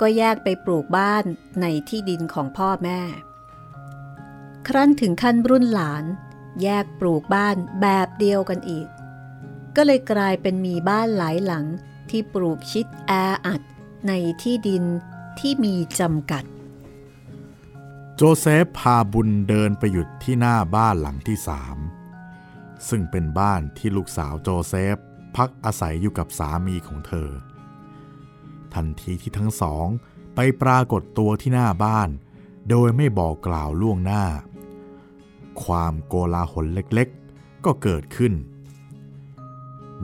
[0.00, 1.24] ก็แยกไปปลูกบ้าน
[1.60, 3.00] ในที่ดินของพ่อแม่
[4.66, 6.04] ครั้นถึงขั้นรุ่นหลาน
[6.62, 8.86] แยกปลูกบ้านแบบเดียวกันอีก
[9.76, 11.64] ก็เลยกลายเป็นมีบ้านหลายหลัง
[12.10, 13.12] ที่ปลูกชิดแอ
[13.46, 13.60] อัด
[14.06, 14.84] ในที่ดิน
[15.40, 16.44] ที่มีจำกัด
[18.16, 21.76] โจเซฟพาบุญเดินไปหยุดที่หน้าบ้านหลังที่สาม
[22.88, 24.96] ซึ่งเป็นบ้านที่ลูกสาวโจเซฟ
[25.36, 27.28] พักอาศัยอยู่กับสามีของเธอ
[28.74, 29.86] ทันทีที่ทั้งสอง
[30.34, 32.08] ไปปรากฏตัวที่หน้าบ้าน
[32.70, 34.24] โดยไม่บอกกล่าวล่วงหน้า
[35.62, 38.32] ความโกลาหลเล็กๆ ก็เกิดขึ้น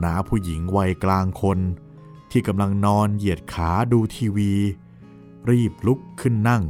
[0.03, 1.59] น้าผู้หญิงวัยกลางคน
[2.31, 4.53] ที่กำลังนอนเหยียดขาดูทีวี
[5.49, 6.63] รีบลุกขึ้นนั่ง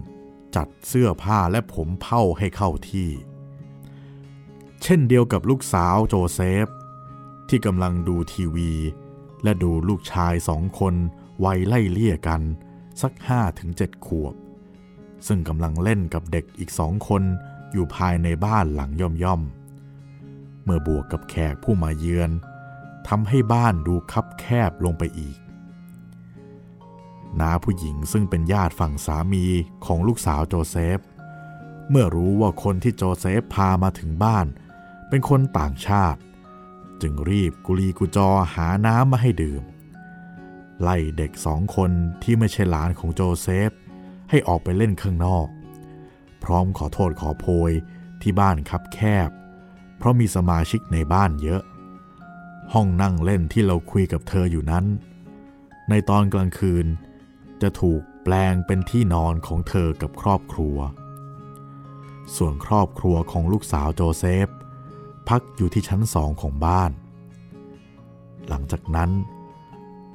[0.55, 3.09] จัดเสื้อผ้าและผมเผ้าให้เข้าที่
[4.83, 6.67] เช่นเดียวกับลูกสาวโจเซฟ
[7.49, 8.71] ที่กำลังดูทีวี
[9.43, 10.95] และดูลูกชายสองคน
[11.45, 12.41] วัยไล่เลี่ยกัน
[13.01, 14.35] สักห้าถึงเจ็ดขวบ
[15.27, 17.23] ซึ่งกำลังเล่นกับเด็กอีกสองคน
[17.71, 22.31] อยู่ภายในบ้านหลังย่อมๆ เมื่อบวกกับแขกผู้มาเยือน
[23.07, 25.37] ทำให้บ้านดูคับแคบลงไปอีก
[27.39, 29.45] น้าผู้หญิงซึ่งเป็นญาติฝั่งสามี
[29.85, 30.99] ของลูกสาวโจเซฟ
[31.89, 34.45] เมื่อรู้ว่าคนที่โจเซฟพามาถึงบ้าน
[35.09, 36.19] เป็นคนต่างชาติ
[37.01, 39.63] จึงรีบกุลีกุจอหาน้ำมาให้ดื่ม
[40.81, 41.91] ไล่เด็กสองคน
[42.23, 43.71] ที่ไม่ใช่หลานของโจเซฟ
[44.29, 45.47] ให้ออกไปเล่นข้างนอก
[46.43, 47.71] พร้อมขอโทษขอโพย
[48.21, 49.29] ที่บ้านคับแคบ
[49.97, 51.61] เพราะมีสมาชิกในบ้านเยอะ
[52.73, 54.85] ห้องนั่งเล่นที่เราคุยกับเธออยู่นั้น
[55.89, 56.87] ในตอนกลางคืน
[57.61, 60.77] จะถูกแปลงเป็นที่นอนของเธอกับครอบครัว
[62.35, 64.47] ส่วนครอบครัวของลูกสาวโจเซฟ
[65.29, 66.91] พักอยู่ที่ชั้นสองของบ้าน
[68.47, 69.11] หลังจากนั้น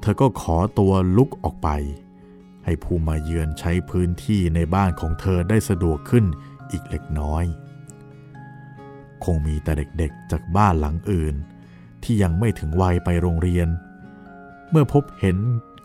[0.01, 1.69] เธอก็ขอตัวลุกออกไป
[2.65, 6.25] ให้ผู้มาเยือนใช้พื้นที่ในบ้านของเธอได้สะดวกขึ้น
[6.71, 7.43] อีกเล็กน้อย
[9.23, 11.35] คงมีแต่เด็กๆจากบ้านหลังอื่น
[12.03, 13.67] ที่ยังไม่ถึงวัยไปโรงเรียน
[14.69, 15.37] เมื่อพบเห็น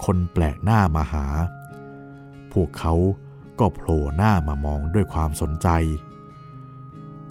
[0.04, 1.26] คนแปลกหน้ามาหา
[2.52, 2.94] พวกเขา
[3.58, 5.68] ก็โผล่หน้ามามองด้วยความสนใจ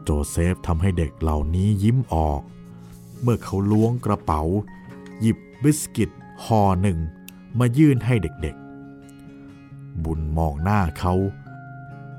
[0.03, 2.41] โจเซฟทำให้เด็กเหล่านี้ยิ้มออก
[3.21, 4.41] เมื่อเขาล้วงกระเป๋า
[5.19, 6.10] หยิบบิสกิต
[6.45, 6.97] ห่อหนึ่ง
[7.60, 11.13] มายื่นให้เด็กๆ บุญมองหน้าเขา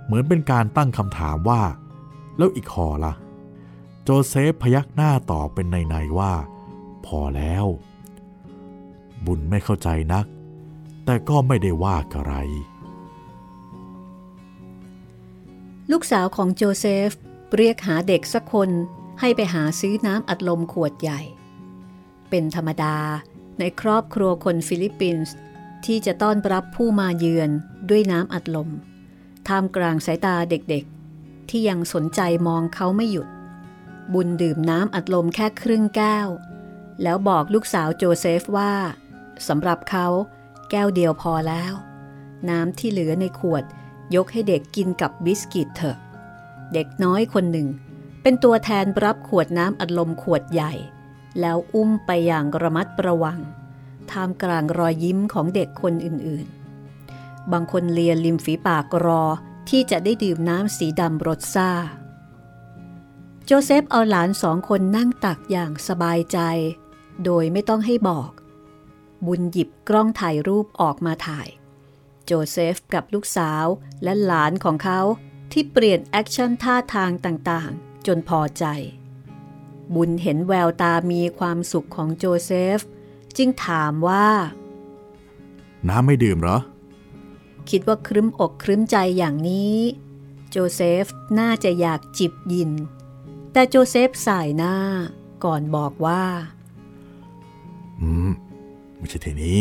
[0.04, 1.62] เหมือนเป็นการตั้งคำถามว่า
[2.37, 3.12] แล้วอีกห่อล่ะ
[4.02, 6.32] โจเซฟพยักหน้าตอบเป็นนัยๆว่า
[7.06, 7.66] พอแล้ว
[9.26, 10.26] บุญไม่เข้าใจนัก
[11.10, 12.34] แต่ก็ไม่ได้ว่าอะไร
[15.90, 17.10] ลูกสาวของโจเซฟ
[17.56, 18.70] เรียกหาเด็กสักคน
[19.20, 21.20] ให้ไปหาซื้อน้ำอัดลมขวดใหญ่
[22.30, 22.96] เป็นธรรมดา
[23.58, 25.34] ในครอบครัวคนฟิลิปปินส์
[25.84, 27.50] ที่จะต้อนรับผู้มาเยือน
[27.88, 28.68] ด้วยน้ำอัดลม
[29.48, 33.28] ท่ามกลางสายตาเด็กๆ ที่ยังสนใจมองเขาไม่หยุด
[34.14, 36.28] บุญดื่มน้ำอัดลมแค่ครึ่งแก้ว
[37.02, 38.72] แล้วบอกลูกสาวโจเซฟว่า
[39.48, 40.08] สำหรับเขา
[40.70, 41.72] แก้วเดียวพอแล้ว
[42.48, 43.64] น้ำที่เหลือในขวด
[44.14, 45.98] ยกให้เด็กกินกับบิสกิตเถอะ
[46.72, 47.68] เด็กน้อยคนหนึ่ง
[48.22, 50.72] เป็นตัวแทนรับขวดน้ำอัดลมขวดใหญ่
[51.40, 53.40] แล้วอุ้มไปอย่างระมัดระวัง
[54.11, 59.22] ท่ามกลางรอยยิ้มของเด็กคนอื่นๆ บางคนเลียริมฝีปากรอ
[59.68, 61.70] ที่จะได้ดื่มน้ำสีดำรสซ่า
[63.44, 66.38] โจเซฟเอาหลานสองคนนั่งตักอย่างสบายใจ
[67.24, 68.31] โดยไม่ต้องให้บอก
[69.26, 71.48] บุญหยิบกล้องถ่ายรูปออกมาถ่าย
[72.24, 73.66] โจเซฟกับลูกสาว
[74.02, 75.00] และหลานของเขา
[75.52, 78.64] ที่เปลี่ยน action ท่าทางต่างๆ จนพอใจ
[79.94, 82.81] บุญเห็นแววตามีความสุขของโจเซฟ
[83.37, 84.28] จึงถามว่า
[85.88, 86.59] น้ำไม่ดื่มเหรอ
[87.70, 89.78] คิดว่าครึ้มอกครึ้มใจอย่างนี้
[90.50, 91.04] โจเซฟ
[91.38, 92.70] น่าจะอยากจิบยิน
[93.52, 94.76] แต่โจเซฟส่ายหน้า
[95.44, 96.24] ก่อนบอกว่า
[98.00, 98.31] อืม
[98.98, 99.61] ไม่ใช่ที่นี่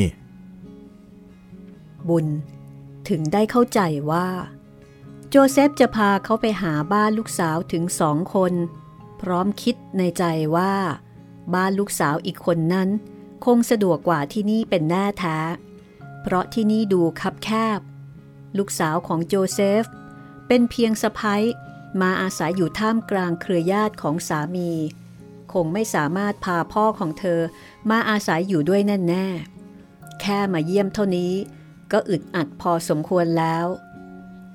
[2.07, 2.27] บุญ
[3.09, 3.79] ถึงได้เข้าใจ
[4.11, 4.27] ว่า
[5.29, 8.53] โจเซฟจะพาเขาไปหาบ้านลูกสาวถึงสองคน
[9.21, 10.23] พร้อมคิดในใจ
[10.55, 10.73] ว่า
[11.53, 12.89] บ้านลูกสาวอีกคนนั้น
[13.45, 15.37] คงสะดวกกว่าที่นี่เป็นแน่แท้
[16.21, 17.79] เพราะที่นี่ดูคับแคบ
[18.57, 19.85] ลูกสาวของโจเซฟ
[20.47, 21.43] เป็นเพียงสะพ้ย
[22.01, 24.71] มาอาศัยอยู่ท่ามกลางเครือญาติของสามี
[25.53, 27.39] คงไม่สามารถพาพ่อของเธอ
[27.89, 29.27] มาอาศัยอยู่ด้วยแน่แน่
[30.21, 31.33] แค่มาเยี่ยมเท่านี้
[31.91, 33.65] ก็อึดอัดพอสมควรแล้ว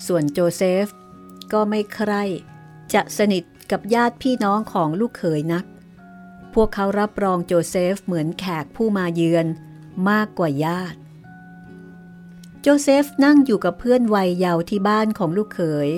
[0.06, 0.86] ส่วนโจเซฟ
[1.52, 2.12] ก็ไม่ใคร่
[2.94, 5.64] จะสนิทกับญาติพี่น้องของลูกเขยนัก
[6.54, 9.46] พวกเขารับรองโจเซฟเหมือนแขกผู้มาเยือน
[10.10, 10.98] มากกว่าญาติ
[12.60, 15.88] โจเซฟนั่งอยู่กับเพื่อนวัยเยาว์ที่บ้านของลูกเขย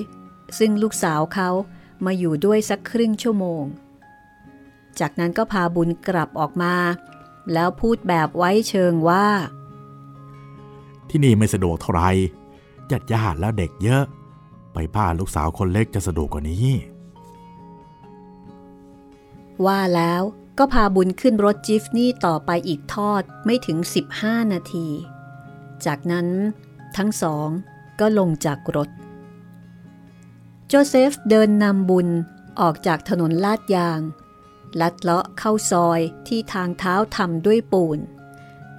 [0.58, 1.50] ซึ่งลูกสาวเขา
[2.04, 3.64] มาอยู่ด้วยสักครึ่งชั่วโมง
[5.00, 6.74] จากนั้นก็พาบุญกลับออกมา
[7.52, 9.26] แล้วพูดแบบไว้เชิงว่า
[11.10, 12.10] ที่นี่ไม่สะดวกเท่าไหร่
[12.90, 14.02] ญาติญาติแล้วเด็กเยอะ
[14.72, 16.68] ไปบ้านลูกสาวคนเล็กจะสะดวกกว่านี้
[19.66, 20.22] ว่าแล้ว
[20.58, 23.78] ก็พาบุญขึ้นรถจิฟนี่ต่อไปอีกทอดไม่ถึง
[24.16, 24.88] 15 นาที
[25.86, 26.28] จากนั้น
[26.96, 27.48] ทั้งสอง
[28.00, 28.88] ก็ลงจากรถ
[30.68, 32.08] โจเซฟเดินนำบุญ
[32.60, 34.00] ออกจากถนนลาดยาง
[34.80, 37.98] ลัดเลาะเข้าซอยที่ทางเท้าทำด้วยปูน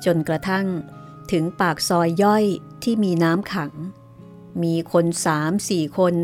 [0.06, 0.68] จนกระทั่ง
[1.32, 2.46] ถึงปากซอยย่อย
[2.84, 3.74] ที่มีน้ำขัง
[4.64, 6.16] มีคนสามสี่คน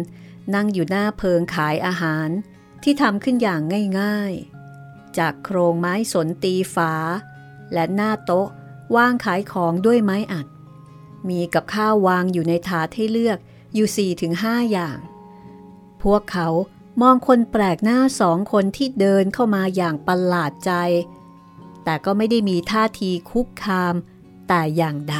[0.55, 2.29] นั่งอยู่หน้าเพิงขายอาหาร
[2.83, 3.61] ที่ทำขึ้นอย่าง
[3.99, 6.93] ง่ายๆ จากโครงไม้สนตีฝา
[7.73, 8.47] และหน้าโต๊ะ
[8.95, 10.47] ว่างขายของด้วยไม้อัด
[11.29, 13.39] มีกับข้าววางอยู่ในถาดให้เลือก
[13.73, 14.09] อยู่
[14.41, 14.97] 4-5อย่าง
[16.03, 16.47] พวกเขา
[17.01, 20.71] มองคนแปลกหน้าสองคนที่เดินเข้ามาอย่างประหลาดใจ
[21.83, 23.95] แต่ก็ไม่ได้มีท่าทีคุกคาม
[24.47, 25.15] แต่อย่างใด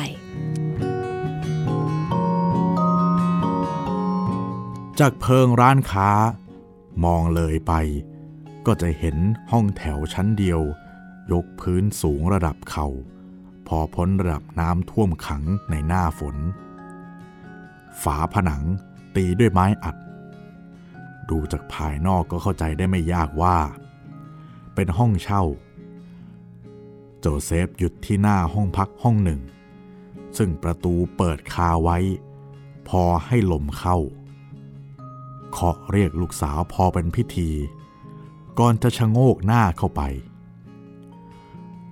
[5.00, 6.10] จากเพิงร้านค้า
[7.06, 7.74] มองเลยไป
[8.66, 9.18] ก็จะเห็น
[9.52, 10.62] ห้องแถวชั้นเดียว
[11.32, 12.88] ยกพื้นสูงระดับเขา่า
[13.68, 16.38] พอพ้นระดับน้ำท่วมขังในหน้าฝน
[18.04, 18.64] ฝาผนัง
[19.16, 19.96] ตีด้วยไม้อัด
[21.30, 23.58] ดูจากภายนอกก็เข้าใจได้ไม่ยากว่า
[24.76, 25.44] เป็นห้องเช่า
[27.20, 29.42] โจเซฟหยุดที่หน้าห้องพักห้องหนึ่ง
[30.38, 31.98] ซึ่งประตูเปิดคาไว้
[32.88, 33.98] พอให้ลมเข้า
[35.52, 37.50] เคาะเรียกลูกสาวพอเป็นพิธี
[38.60, 40.02] ก่อนจะชะโงกหน้าเข้าไป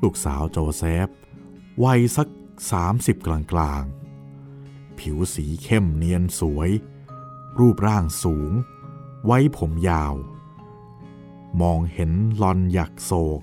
[0.01, 1.07] ลูกสาวโจเซฟ
[1.83, 2.27] วัยสัก
[2.77, 6.69] 30 กลางๆ ผิวสีเข้มเนียนสวย
[7.59, 8.51] รูปร่างสูง
[9.25, 10.13] ไว้ผมยาว
[11.61, 13.39] มองเห็นลอนหยักโศก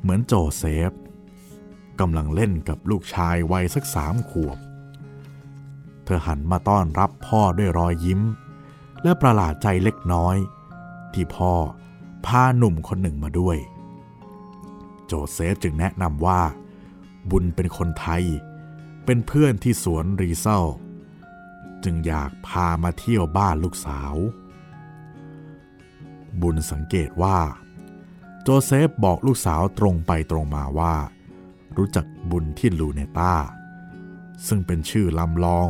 [0.00, 0.92] เหมือนโจเซฟ
[2.00, 4.58] กำลังเล่นกับลูกชายวัยสักสามขวบ
[6.04, 8.20] เธอหันมาต้อนรับพ่อด้วยรอยยิ้ม
[9.02, 10.36] และประหลาดใจเล็กน้อย
[11.12, 11.52] ที่พ่อ
[12.26, 13.56] พาหนุ่มคนหนึ่งมาด้วย
[15.06, 16.40] โจเซฟจึงแนะนำว่า
[17.30, 18.24] บุญเป็นคนไทย
[19.04, 20.64] เป็นเพื่อนที่สวน Rizal
[21.84, 24.14] จึงอยากพามาเที่ยวบ้านลูกสาว
[26.42, 27.38] บุญสังเกตว่า
[28.42, 30.94] โจเซฟบอกลูกสาวตรงไปตรงมาว่า
[31.76, 33.34] รู้จักบุญที่ Luneta
[34.46, 35.68] ซึ่งเป็นชื่อลำลอง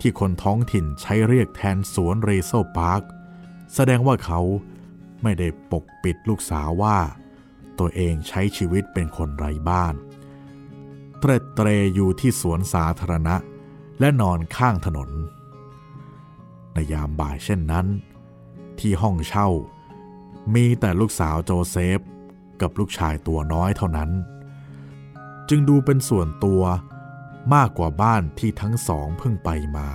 [0.00, 3.02] ที่คนท้องถิ่นใช้เรียกแทนสวน Rizal Park
[3.74, 4.40] แสดงว่าเขา
[5.22, 6.98] ไม่ได้ปกปิดลูกสาวว่า
[7.78, 9.94] ตัวเองใช้ชีวิตเป็นคนไร้บ้าน
[11.18, 13.36] เตรเตรอยู่ที่สวนสาธารณะ
[14.00, 15.10] และนอนข้างถนน
[16.74, 17.86] ในยามบ่ายเช่นนั้น
[18.78, 19.48] ที่ห้องเช่า
[20.54, 22.00] มีแต่ลูกสาวโจเซฟ
[22.60, 24.10] กับลูกชายตัวน้อยเท่านั้น
[25.48, 26.62] จึงดูเป็นส่วนตัว
[27.54, 29.88] มากกว่าบ้านที่ทั้งสองเพิ่งไปมา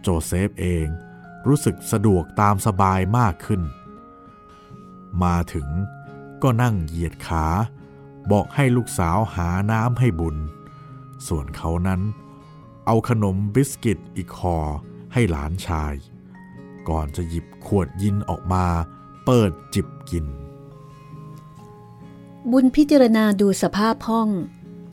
[0.00, 0.86] โจเซฟเอง
[1.46, 3.62] รู้สึกสะดวกตามสบายมากขึ้น
[5.22, 5.68] มาถึง
[6.42, 7.46] ก็นั่งเหยียดขา
[8.32, 10.36] บอกให้ลูกสาวหาน้ำให้บุญ
[11.26, 12.00] ส่วนเขานั้น
[12.86, 14.58] เอาขนมบิสกิตอีกห่อ
[15.12, 15.94] ให้หลานชาย
[16.88, 18.66] ก่อนจะหยิบขวดยินออกมา
[19.24, 20.26] เปิดจิบกิน
[22.50, 24.28] บุญพิจารณาดูสภาพห้อง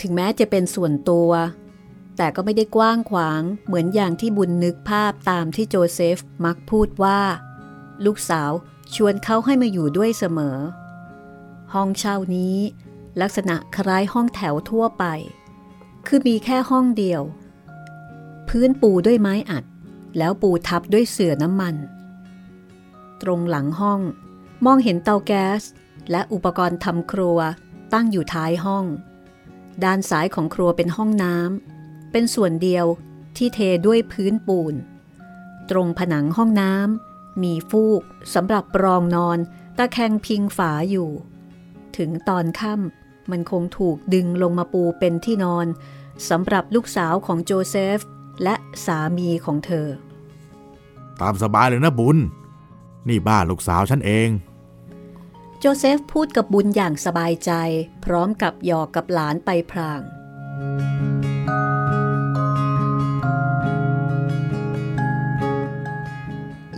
[0.01, 1.29] ถึงแม้จะเป็นส่วนตัว
[2.17, 7.19] แต่ก็ไม่ได้กว้างขวางเหมือนอย่างที่บุญนึกภาพตามที่โจเซฟมักพูดว่า
[8.05, 8.51] ลูกสาว
[8.95, 10.57] ชวนเขาให้มาอยู่ด้วยเสมอ
[11.73, 12.57] ห้องเช่านี้
[13.21, 15.05] ลักษณะคล้ายห้องแถวทั่วไป
[16.07, 17.21] คือมีแค่ห้องเดียว
[18.49, 19.63] พื้นปูด้วยไม้อัด
[20.17, 21.75] แล้วปูทับด้วยเสื่อน้ำมัน
[23.21, 24.01] ตรงหลังห้อง
[24.65, 25.61] มองเห็นเตาแก๊ส
[26.11, 27.39] และอุปกรณ์ทำครัว
[27.93, 28.85] ตั้งอยู่ท้ายห้อง
[29.83, 32.85] ด้านซ้ายของครัวเป็นห้องน้ำเป็นส่วนเดียว
[33.37, 34.73] ที่เทด้วยพื้นปูน
[35.69, 38.01] ตรงผนังห้องน้ำมีฟูก
[38.33, 39.37] สำหรับรองนอน
[39.77, 41.09] ตะแคงพิงฝาอยู่
[41.97, 45.67] ถึงตอนค่ำมันคงถูกดึงลงมาปูเป็นที่นอน
[46.29, 47.99] สำหรับลูกสาวของโจเซฟ
[48.43, 49.87] และสามีของเธอ
[51.21, 52.17] ตามสบายเลยนะบุญ
[53.07, 54.29] นี่บ้านลูกสาวฉันเอง
[55.59, 57.51] โจเซฟพูดกับบุญอย่างสบายใจ
[58.05, 60.01] พร้อมกับหยอกกับหลานไปพราง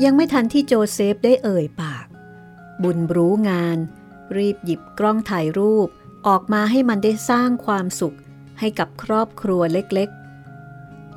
[0.03, 2.05] ยังไม่ทันที่โจเซฟได้เอ่ยปาก
[2.83, 3.77] บุญรู้งาน
[4.37, 5.87] รีบหยิบกล้องถ่ายรูป
[6.27, 8.17] ออกมาให้มันได้สร้างความสุข
[8.59, 10.22] ให้กับครอบครัวเล็กๆ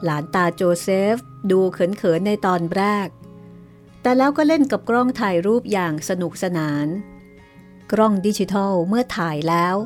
[0.05, 1.17] หลานตาโจเซฟ
[1.51, 3.09] ดูเขินๆในตอนแรก
[4.03, 6.87] แต่แล้วก็เล่นกับกล้องถ่ายรูปอย่างสนุกสนาน
[7.93, 9.77] กล้องดิจิทัลเมื่อถ่ายแล้ว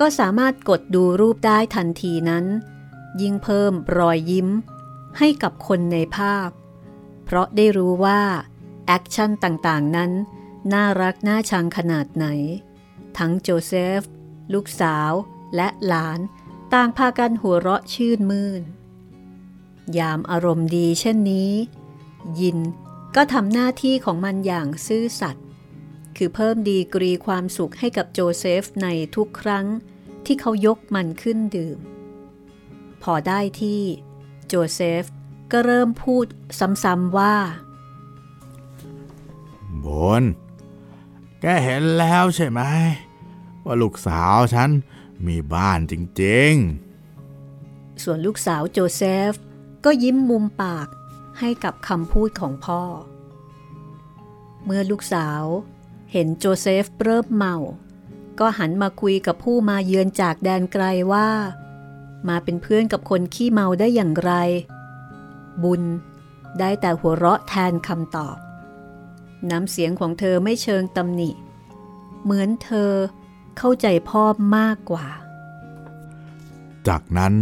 [0.00, 2.44] ก็สามารถกดดูรูปได้ทันทีนั้น
[3.20, 4.48] ยิ่งเพิ่มรอยยิ้ม
[5.18, 6.48] ให้กับคนในภาพ
[7.24, 8.20] เพราะได้รู้ว่า
[8.86, 10.12] action ต่างๆนั้น
[10.72, 12.26] น่ารักน่าชังขนาดไหน
[13.18, 14.02] ทั้งโจเซฟ
[14.52, 15.12] ลูกสาว
[15.56, 16.20] และหลาน
[16.74, 18.62] ต่างพากันหัวเราะชื่นมื่น
[19.98, 21.52] ยามอารมณ์ดีเช่นนี้
[22.40, 22.58] ยิน
[23.16, 25.44] ก็ทำหน้าที่ของมันอย่างซื่อสัตย์
[26.16, 29.66] คือเพิ่มดีกรีความสุขให้กับโจเซฟในทุกครั้ง
[30.26, 31.78] ที่เขายกมันขึ้นดื่ม
[33.02, 33.82] พอได้ที่
[34.46, 35.04] โจเซฟ
[35.52, 36.26] ก็เริ่มพูด
[36.84, 37.36] ซ้ำๆว่า
[39.84, 39.86] บ
[40.20, 40.22] น
[41.40, 42.60] แกเห็นแล้วใช่ไหม
[43.64, 44.70] ว่าลูกสาวฉัน
[45.26, 46.54] มีบ้านจริง
[48.02, 49.32] ส่วนลูกสาวโจเซฟ
[49.84, 50.88] ก็ยิ้มมุมปาก
[51.38, 52.82] ให้กับคำพูดของพ่อ
[54.64, 55.44] เมื่อลูกสาว
[56.12, 57.56] เห็นโจเซฟเริ่มเมา
[58.40, 61.28] ก็หันมาคุยกับผู้มาเยือนจากแดนไกลว่า
[62.28, 64.32] มาเป็นเพื่อนกับคนขี้เมาได้อย่างไร
[65.62, 65.82] บุญ
[66.58, 68.36] ได้แต่หัวเราะแทนคำตอบ
[69.50, 71.30] น้ำเสียงของเธอไม่เชิงตำหนิ
[72.22, 72.92] เหมือนเธอ
[73.58, 74.24] เข้าใจพ่อ
[74.56, 75.06] มากกว่า
[76.88, 77.34] จากนั้น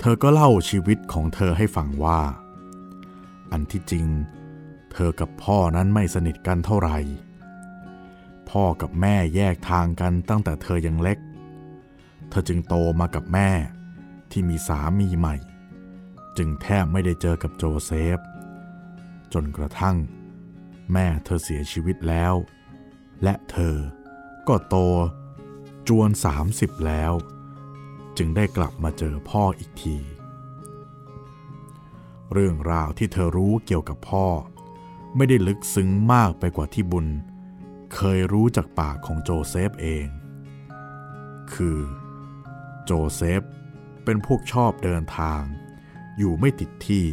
[0.00, 2.20] เธอก็เล่าชีวิตของเธอให้ฟังว่า
[3.52, 4.06] อันที่จริง
[4.92, 6.98] เธอกับพ่อนั้นไม่สนิทกันเท่าไหร่
[8.50, 11.18] พ่อกับแม่แยกทางกันตั้งแต่เธอยังเล็ก
[12.30, 13.50] เธอจึงโตมากับแม่
[14.30, 15.36] ที่มีสามีใหม่
[16.36, 18.18] จึงแทบไม่ได้เจอกับโจเซฟ
[19.32, 19.96] จนกระทั่ง
[20.92, 22.34] แม่เธอเสียชีวิตแล้ว
[23.22, 23.76] และเธอ
[24.48, 24.76] ก็โต
[25.88, 26.10] จวน
[26.48, 27.12] 30 แล้ว
[28.18, 29.96] จึงได้กลับมาเจอพ่ออีกที
[32.32, 34.26] เรื่องราวที่เธอรู้เกี่ยวกับพ่อ
[35.16, 37.06] ไม่ได้ลึกซึ้งมากไปกว่าที่บุญ
[37.94, 40.06] เคยรู้จากปากของโจเซฟเอง
[41.54, 41.80] คือ
[42.84, 43.42] โจเซฟ
[44.04, 45.42] เป็นพวกชอบเดินทาง
[46.18, 47.06] อยู่ไม่ติดที่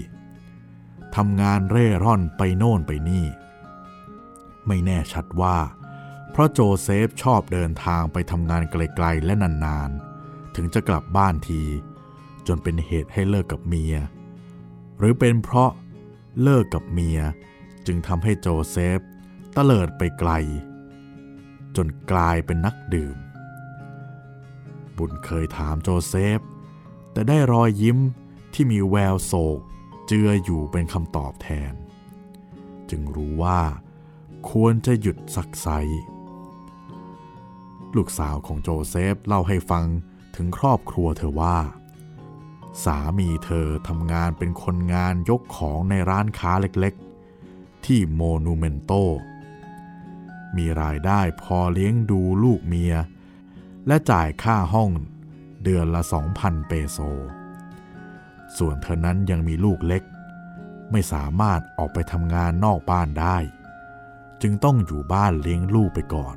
[1.15, 3.25] ทำงานเร่ร่อนไปโน่นไปนี่
[4.67, 5.57] ไม่แน่ชัดว่า
[6.31, 10.04] เพราะโจเซฟชอบเดินทางไปทำงานไกลๆและนานๆ
[10.55, 11.61] ถึงจะกลับบ้านที
[12.47, 13.95] จนเป็นเหตุให้เลิกกับเมีย
[14.97, 15.71] หรือเป็นเพราะ
[16.41, 17.19] เลิกกับเมีย
[17.85, 18.99] จึงทำให้โจเซฟ
[19.55, 20.31] ตะเลิดไปไกล
[21.75, 23.17] จนกลายเป็นนักดื่ม
[24.97, 26.39] บุญเคยถามโจเซฟ
[27.11, 27.97] แต่ได้รอยยิ้ม
[28.53, 29.59] ที่มีแววโศก
[30.07, 31.73] เจืออยู่เป็นคำตอบแทน
[32.89, 33.61] จึงรู้ว่า
[34.49, 35.67] ควรจะหยุดสักไซ
[37.95, 39.85] ลูกสาวของโจเซฟเล่าให้ฟัง
[40.35, 41.59] ถึงครอบครัวเธอว่า
[42.83, 48.91] สามีเธอทำงานเป็นคนงานยกของในร้านค้าเล็กๆ ที่โมนูเมนโต
[50.57, 52.93] มีรายได้พอเลี้ยงดูลูกเมีย
[53.87, 54.89] และจ่ายค่าห้อง
[55.63, 56.01] เดือนละ
[56.35, 56.97] 2,000 เปโซ
[58.57, 60.03] ส่วนเธอนั้นยังมีลูกเล็ก
[60.91, 63.37] ไม่สามารถออกไปทำงานนอกบ้านได้
[64.41, 66.35] จึงต้องอยู่บ้านเลี้ยงลูกไปก่อน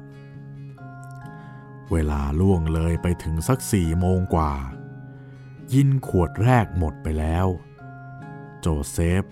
[1.92, 4.52] เวลาล่วงเลยไปถึงสักสี่โมงกว่า
[5.74, 7.46] ยินขวดแรกหมดไปแล้ว
[8.60, 9.24] โจเซฟ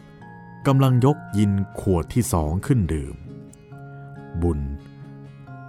[0.67, 3.17] กำลังยกยินขวดที่สองขึ้นดื่ม
[4.43, 4.61] บุญ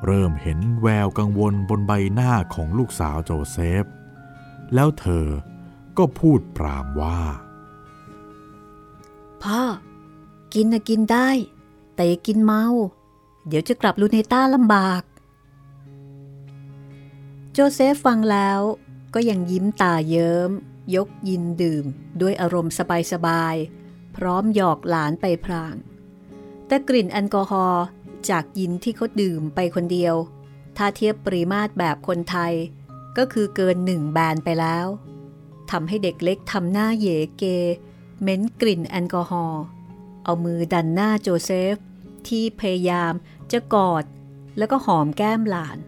[0.06, 3.86] เริ่มเห็นแววกังวลบนใบหน้าของลูกสาวโจเซฟ
[4.74, 5.28] แล้วเธอ
[5.98, 7.20] ก็พูดปรามว่า
[9.44, 9.62] พ่อ
[10.54, 11.30] กินนะกินได้
[11.96, 12.66] แต่อย่ากินเมา
[13.48, 15.02] เดี๋ยวจะกลับลูเนต้าลำบาก
[17.60, 18.60] โจเซฟฟังแล้ว
[19.14, 20.51] ก็ยังยิ้มตาเยิ้ม
[20.95, 21.86] ยกยินดื่ม
[22.22, 22.74] ด้วยอารมณ์
[23.12, 25.76] สบายๆ พร้อมหยอกหลานไปพลาง
[26.68, 27.86] แต่กลิ่นแอลกอฮอล์
[28.30, 30.16] จากยินที่เขาดื่มไปคนเดียว
[30.78, 32.53] ถ้าเทียบปริมาตรแบบคนไทย
[33.18, 34.88] ก็คือเกินหนึ่งแบนไปแล้ว
[35.72, 37.43] ทำให้เด็กเล็กทำหน้าเหยเก
[38.22, 39.64] เหม็นกลิ่นแอลกอฮอล์
[40.24, 41.76] เอามือดันหน้าโจเซฟ
[42.28, 43.14] ที่พยายาม
[43.51, 44.03] จะกอด
[44.58, 45.80] แล้วก็หอมแก้มหลาน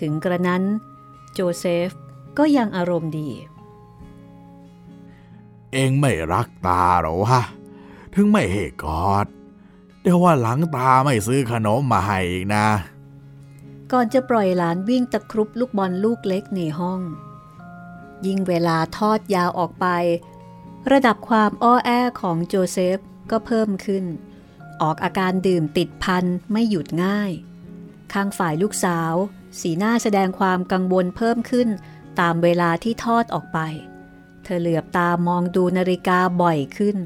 [0.00, 0.62] ถึงกระนั้น
[1.32, 1.90] โจเซฟ
[2.38, 3.28] ก็ยังอารมณ์ดี
[5.72, 7.40] เองไม่รักตาหรอวะ
[8.14, 9.26] ถึงไม่ให้กอด
[10.00, 12.66] เดี๋ยวว่าหลังตาไม่ซื้อขนมมาให้อีกนะ
[13.92, 17.00] ก่อนจะปล่อยหลานวิ่งตะครุบลูกบอลลูกเล็กในห้อง
[18.26, 19.86] ยิ่งเวลาทอดยาวออกไป
[20.90, 21.90] ระดับความอ้อแอ
[22.20, 22.98] ของโจเซฟ
[23.30, 24.04] ก็เพิ่มขึ้น
[24.82, 27.30] ออกอาการดื่มติดพันไม่หยุดง่าย
[28.12, 29.14] ข้างฝ่ายลูกสาว
[29.60, 31.68] สีหน้าแสดงความกังวลเพิ่มขึ้น
[32.20, 33.58] ตามเวลาที่ทอดออกไป
[34.44, 36.96] เธอเหลือบตามองดูนาฬิกาบ่อยขึ้น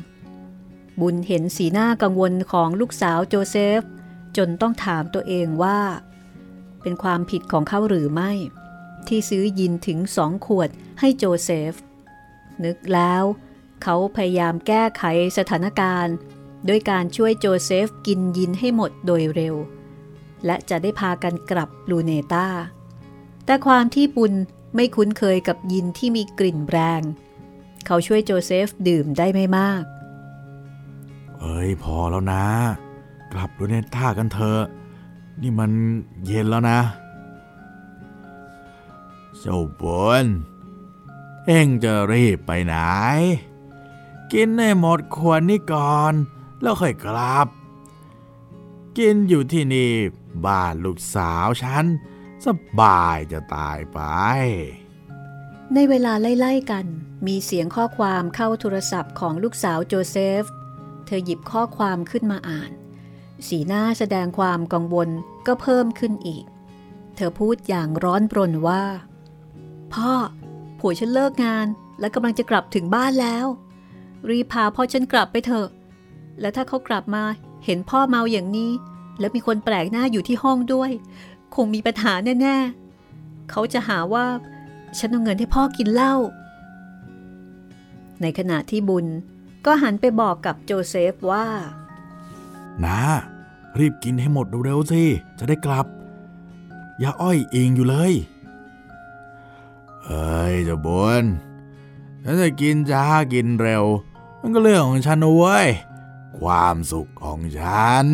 [1.01, 3.83] บุญเห็นสีหน้ากังวลของลูกสาวโจเซฟ
[4.37, 5.81] จนต้องถามตัวเองว่า
[6.83, 8.33] เป็นความผิดของเขาหรือไม่
[9.09, 10.69] ที่ซื้อยินถึงสองขวด
[11.01, 11.73] ให้โจเซฟ
[12.65, 13.23] นึกแล้ว
[13.83, 15.03] เขาพยายามแก้ไข
[15.39, 16.15] สถานการณ์
[16.69, 19.55] ด้วยการช่วยโจเซฟกินยินให้หมดโดยเร็ว
[20.47, 22.47] และจะได้พากันกลับลูเนตา
[23.45, 24.33] แต่ความที่ปุน
[24.75, 27.03] ไม่คุ้นเคยกับยินที่มีกลิ่นแรง
[27.87, 29.83] เขาช่วยโจเซฟดื่มได้ไม่มาก
[31.39, 32.45] เอ้ยพอแล้วนะ
[33.33, 34.63] กลับลูเนต้ากันเถอะ
[35.41, 35.71] นี่มัน
[36.25, 36.81] เย็นแล้วนะ
[39.39, 39.83] เจ้าบ
[40.23, 40.27] น
[41.47, 42.75] เอ็งจะรีบไปไหน
[44.33, 46.13] กินให้หมดขวดนี้ก่อน
[46.61, 47.49] แล้วค่อยกลับ
[48.99, 49.93] กินอยู่ที่นี่
[50.47, 51.85] บ้านลูกสาวฉัน
[52.45, 52.49] ส
[52.81, 54.01] บายจะตายไป
[55.75, 56.87] ในเวลาไล่ๆกัน
[57.27, 60.45] มีเสียงข้อความเข้าโทรศัพท์ของลูกสาวโจเซฟ
[61.07, 62.71] เธอหยิบข้อความขึ้นมาอ่าน
[63.49, 65.09] สีหน้าแสดงความกังวล
[65.47, 66.45] ก็เพิ่มขึ้นอีก
[67.17, 68.85] เธอพูดอย่างร้อนปรนว่า
[69.95, 70.13] พ่อ
[70.79, 71.67] ผัวฉันเลิกงาน
[72.01, 73.47] และกำลังจะกลับถึงบ้านแล้ว
[74.29, 75.69] รีพาพ่อฉันกลับไปเถอะ
[76.41, 77.25] และถ้าเขากลับมา
[77.65, 78.73] เห็นพ่อเมาอย่างนี้
[79.19, 80.91] แล้วมีคนแปลกหน้าอยู่ที่ห้องด้วย
[81.55, 84.27] คงมีปัญหาแน่ๆ เขาจะหาว่า
[84.99, 86.15] ฉันเอาเงินให้พ่อกินเหล้า
[88.21, 89.07] ในขณะที่บุญ
[89.67, 91.47] ก็หันไปบอกกับโจเซฟว่า
[92.85, 93.01] นะ
[93.79, 95.03] รีบกินให้หมดเร็วๆสิ
[95.39, 95.87] จะได้กลับ
[96.99, 98.13] อย่าอ้อยอิงอยู่เลย
[100.05, 101.25] เอ้ยจะบุญ
[102.25, 103.85] ฉันจะกินจ้ากินเร็ว
[104.41, 105.69] มันก็เรื่องของฉันนะเว้ย
[106.39, 108.07] ความสุขของฉัน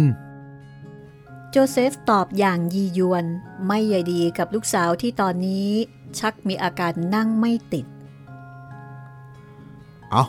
[1.57, 3.27] โจเซฟตอบอย่างยียวน
[3.67, 5.71] ไม่ใยดีกับลูกสาวที่ตอนนี้
[6.19, 7.87] ชักมีอาการนั่งไม่ติด
[10.11, 10.25] เอา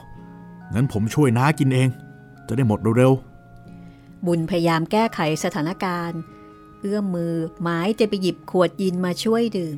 [0.74, 1.90] งั้นผมช่วยน้ากินเอง
[2.48, 6.20] จะได้หมดเร็วๆ บุญพยายามแก้ไขสถานการณ์
[6.82, 9.78] เอื้อมมือหมายจะไปหยิบขวดยินมาช่วยดื่ม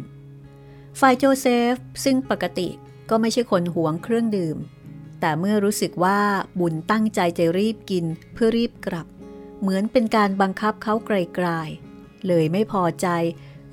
[1.00, 2.68] ฝ่ายโจเซฟซึ่งปกติ
[3.10, 4.58] ก็ไม่ใช่คนหวงเครื่องดื่ม
[5.20, 6.20] แต่เมื่อรู้สึกว่า
[6.60, 9.08] บุญตั้งใจจะรีบกินเพื่อรีบกลับ
[9.62, 13.08] เหมือนเป็นการบังคับเขาไกลๆ เลยไม่พอใจ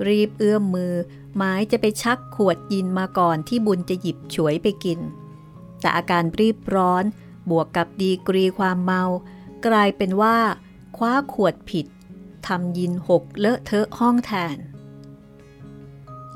[0.09, 0.95] รีบเอื้อมมือ
[1.37, 5.01] หมายจะไปชักขวดยินมาก่อนที่บุญจะหยิบฉวยไปกิน
[5.81, 7.05] แต่อาการรีบร้อน
[7.51, 9.03] บวกกับดีกรีความเมา
[9.67, 10.37] กลายเป็นว่า
[10.97, 11.87] คว้าขวดผิด
[12.47, 14.57] ทำยินหกเลอะเทอะห้องแทน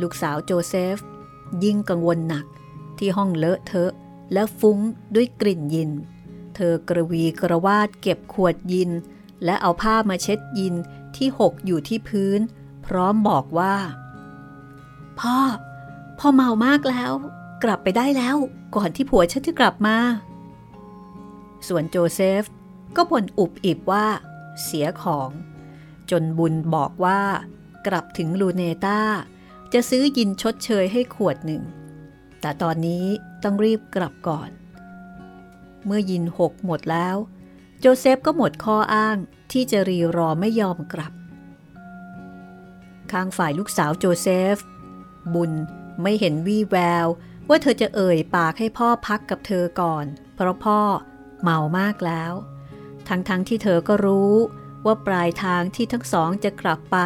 [0.01, 0.99] ลูกสาวโจเซฟ
[1.64, 2.46] ยิ่งกังวลหนัก
[2.99, 3.92] ที่ห้องเลอะเทอะ
[4.32, 4.78] และฟุ้ง
[5.14, 5.90] ด้วยกลิ่นยิน
[6.55, 8.90] เธอกระวีกระวาดเก็บขวดยิน
[9.45, 10.74] และเอาผ้ามาเช็ดยิน
[11.16, 12.41] ที่หกอยู่ที่พื้น
[12.86, 13.74] พร้อมบอกว่า
[15.20, 15.39] พ่อ
[16.18, 17.12] พ่อเมามากแล้ว
[17.64, 18.36] กลับไปได้แล้ว
[18.76, 19.97] ก่อนที่ผัวฉันจะกลับมา
[21.68, 22.43] ส่วนโจเซฟ
[22.97, 24.07] ก็บ่นอุบอิบว่า
[24.62, 25.30] เสียของ
[26.11, 27.20] จนบุญบอกว่า
[27.86, 29.01] กลับถึงลูเนต้า
[29.72, 31.62] จะซื้อยินชดเชยให้ขวดหนึ่ง
[32.41, 33.05] แต่ตอนนี้
[33.43, 34.51] ต้องรีบกลับก่อน
[35.84, 37.16] เมื่อยินหกหมดแล้ว
[37.81, 39.16] โจเซฟก็หมดข้ออ้าง
[39.53, 41.12] ที่จะรีรอไม่ยอมกลับ
[43.12, 44.57] ข้างฝ่ายลูกสาวโจเซฟ
[45.35, 45.53] บุญ
[46.03, 47.07] ไม่เห็นวี่แวว
[47.49, 50.05] ว่าเธอจะเอ่ยปากให้พ่อพักกับเธอก่อน
[50.35, 50.81] เพราะพ่อ
[51.43, 52.33] เมามากแล้ว
[53.09, 54.35] ทั้งๆทที่เธอก็รู้
[54.87, 56.99] ว่าปลายทางที่ทั้งสองจะกลับไป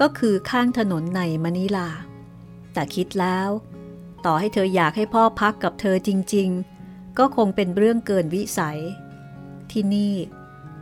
[0.00, 1.88] ก็คือข้างถนนในมะนิลา
[2.72, 3.48] แต่คิดแล้ว
[4.24, 6.48] ต่อให้เธออยากให้พ่อพักกับเธอจริง
[6.82, 8.80] ๆ ก็คงเป็นเรื่องเกินวิสัย
[9.78, 10.14] ที่นี่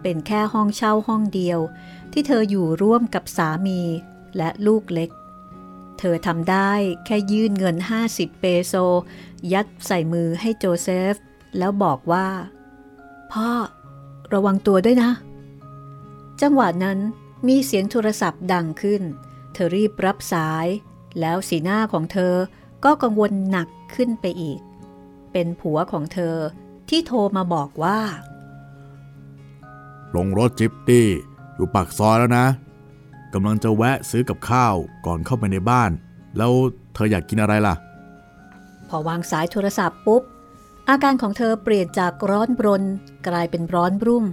[0.03, 1.59] เป็นแค่ห้องเช่าห้องเดียว
[2.13, 3.81] ที่เธออยู่ร่วมกับสามี
[4.37, 5.11] และลูกเล็ก
[5.99, 6.73] เธอทำได้
[7.05, 7.77] แค่ยื่นเงิน
[8.09, 8.75] 50 เปโซ
[9.53, 11.15] ยัดใส่มือให้โจเซฟ
[11.59, 12.29] แล้วบอกว่า
[13.33, 13.51] พ่อ
[14.33, 15.11] ระวังตัวด้วยนะ
[16.41, 16.99] จังหวะนั้น
[17.49, 19.03] มีเสียงโทรศัพท์ดังขึ้น
[19.53, 20.67] เธอรีบรับสาย
[21.21, 22.35] แล้วสีหน้าของเธอ
[22.85, 24.61] ก็กังวลหนักขึ้นไปอีก
[25.33, 26.37] เป็นผัวของเธอ
[26.89, 28.01] ที่โทรมาบอกว่า
[30.17, 31.09] ลงรถจิปตี้
[31.55, 32.47] อยู่ปากซอยแล้วนะ
[33.35, 34.75] กำลังจะแวะซื้อกับข้าว
[35.07, 35.91] ก่อนเข้าไปในบ้าน
[36.37, 36.53] แล้ว
[36.95, 37.75] เธออยากกินอะไรล่ะ
[38.89, 40.23] พอวางสายโทรศัพท์ปุ๊บ
[40.89, 42.85] อาการของเธอเปลี่ยนจากร้อนบรน
[43.29, 44.25] กลายเป็นร้อนรุ่ม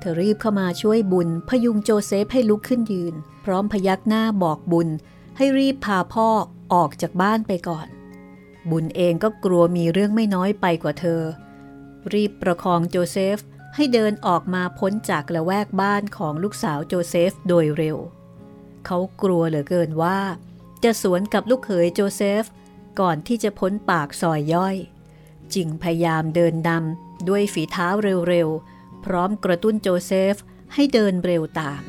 [0.00, 3.14] เธอรีบเข้ามาช่วยบุญ พยุงโจเซฟให้ลุกขึ้นยืน
[3.44, 4.88] พร้อมพยักหน้าบอกบุญ
[5.36, 6.28] ให้รีบพาพ่อ
[6.72, 7.86] ออกจากบ้านไปก่อน
[8.70, 11.20] บุญเองก็กลัวมีเรื่องไม่น้อยไปกว่าเธอ
[12.12, 13.38] รีบประคองโจเซฟ
[13.74, 17.96] ให้เดินออกมาพ้นจากละแวกบ้านของลูกสาวโจเซฟโดยเร็ว
[18.86, 20.18] เขากลัวเหลือเกินว่า
[20.84, 22.44] จะสวนกับลูกเขยโจเซฟ
[23.00, 24.76] ก่อนที่จะพ้นปากซอยย่อย
[25.54, 27.88] จึงพยายามเดินดำด้วยฝีเท้า
[28.28, 30.34] เร็วๆ พร้อมกระตุ้นโจเซฟ
[30.74, 31.80] ให้เดินเร็วตาม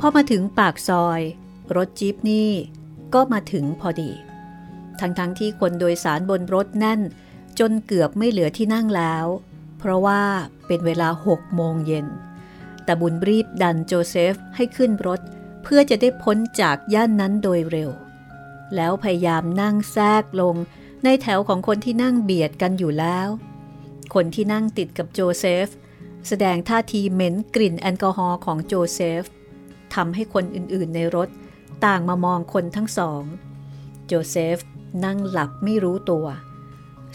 [0.00, 1.20] พอมาถึงปากซอย
[1.76, 2.50] รถจี๊ปนี่
[3.14, 4.10] ก็มาถึงพอดี
[5.18, 7.00] ทั้งๆทที่คนโดยสารบนรถแน่น
[7.58, 9.26] จนเกือบไม่เหลือที่นั่งแล้ว
[9.78, 10.22] เพราะว่า
[10.66, 12.06] เป็นเวลาหกโมงเย็น
[12.84, 15.20] แต่บุญรีบดันโจเซฟให้ขึ้นรถ
[15.62, 17.90] เพื่อจะได้พ้นจากย่านนั้นโดยเร็ว
[18.74, 20.54] แล้วพยายามนั่งแทรกลง
[21.04, 23.28] ในแถวของคนที่นั่งเบียดกันอยู่แล้ว
[24.14, 25.68] คนที่นั่งติดกับโจเซฟ
[26.28, 29.24] แสดงท่าทีเหม็นกลิ่นแอลกอฮอล์ของโจเซฟ
[29.94, 31.28] ทำให้คนอื่นๆในรถ
[31.84, 33.22] ต่างมามองคนทั้งสอง
[34.06, 34.58] โจเซฟ
[35.04, 36.26] นั่งหลับไม่รู้ตัว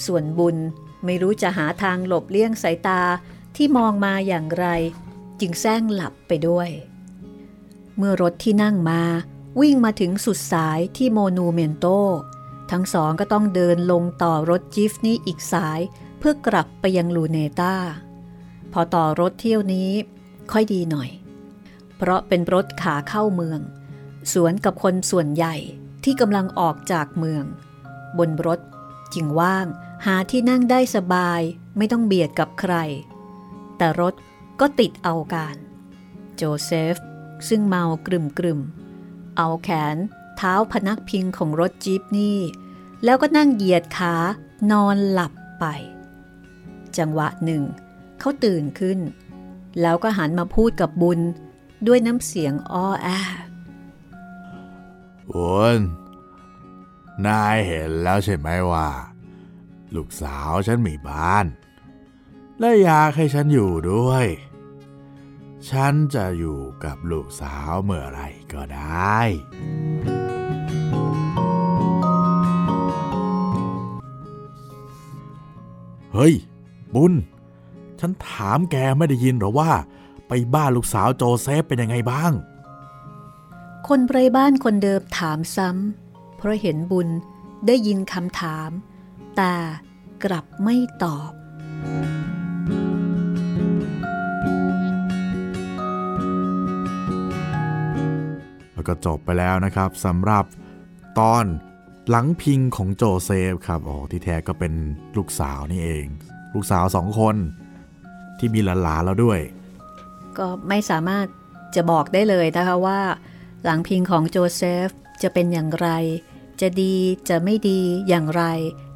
[0.05, 0.57] ส่วนบุญ
[1.05, 3.01] ไม่รู้จะหาทางหลบเลี่ยงสายตา
[3.55, 4.67] ที่มองมาอย่างไร
[5.39, 6.69] จึงแสร้งหลับไปด้วย
[7.97, 9.01] เมื่อรถที่นั่งมา
[9.59, 11.85] วิ่งมาถึงสุดสายที่โมนูเมนโต
[12.71, 15.79] ทั้งสองก็ต้องเดินลงต่อรถจิฟนี้อีกสาย
[16.19, 17.75] เพื่อกลับไปยังลูเนตา
[18.73, 19.89] พอต่อรถเที่ยวนี้
[20.51, 21.09] ค่อยดีหน่อย
[21.97, 23.59] เพราะเป็นรถขาเข้าเมือง
[24.33, 25.55] สวนกับคนส่วนใหญ่
[26.03, 27.43] ที่กำลังออกจากเมือง
[28.17, 28.59] บนรถ
[29.13, 29.65] จึงว่าง
[30.05, 31.41] หาที่นั่งได้สบาย
[31.77, 32.73] ไม่ต้องเบียดกับใคร
[33.77, 34.13] แต่รถ
[34.59, 35.55] ก็ติดเอาการ
[36.35, 36.95] โจเซฟ
[37.47, 38.59] ซึ่งเมากรึมกรึม
[39.37, 39.97] เอาแขน
[40.37, 42.39] เท้าพนักพิงของรถจี๊ปนี่
[43.03, 44.15] แล้วก็นั่งเหยียดขา
[44.71, 45.65] นอนหลับไป
[46.97, 47.63] จังหวะหนึ่ง
[48.19, 48.99] เขาตื่นขึ้น
[49.81, 51.19] แล้วก็หันมาพูดกับบุญ
[51.87, 53.07] ด้วยน้ำเสียงอ้อแอ
[55.31, 55.79] บุญ
[57.27, 58.89] นายเห็นแล้วใช่ไหมว่า
[59.95, 61.45] ลูกสาวฉันมีบ้าน
[62.59, 64.25] และอยากให้ฉันอยู่ด้วย
[65.69, 68.21] ฉันจะอยู่กับลูกสาวเมื่อไร
[68.53, 69.17] ก็ได้
[76.13, 76.33] เฮ้ย
[76.95, 77.13] บุญ
[77.99, 79.71] ฉันถามแกไม่ได้ยินหรอว่า
[80.27, 82.31] ไปบ้านลูกสาวโจเซฟเป็นยังไงบ้าง
[83.87, 86.08] คนไร้บ้านคนเดิมถามซ้ำ
[86.39, 87.07] เพราะเห็นบุญ
[87.67, 88.69] ได้ยินคำถาม
[89.37, 89.53] แต่
[90.23, 91.31] กลับไม่ตอบ
[98.73, 100.45] แล้วก็จบไปแล้วนะครับสำหรับ
[101.19, 101.45] ตอน
[102.09, 104.73] หลังพิงของโจเซฟครับอ๋อที่แท้ก็เป็น
[105.17, 106.05] ลูกสาวนี่เอง
[106.53, 107.35] ลูกสาวสองคน
[108.37, 109.39] ที่มีหลานๆแล้วด้วย
[110.37, 111.25] ก็ไม่สามารถ
[111.75, 112.99] จะบอกได้เลยนะคะว่า
[113.63, 114.87] หลังพิงของโจเซฟ
[115.23, 115.89] จะเป็นอย่างไร
[116.61, 116.93] จะดี
[117.29, 118.43] จะไม่ดีอย่างไร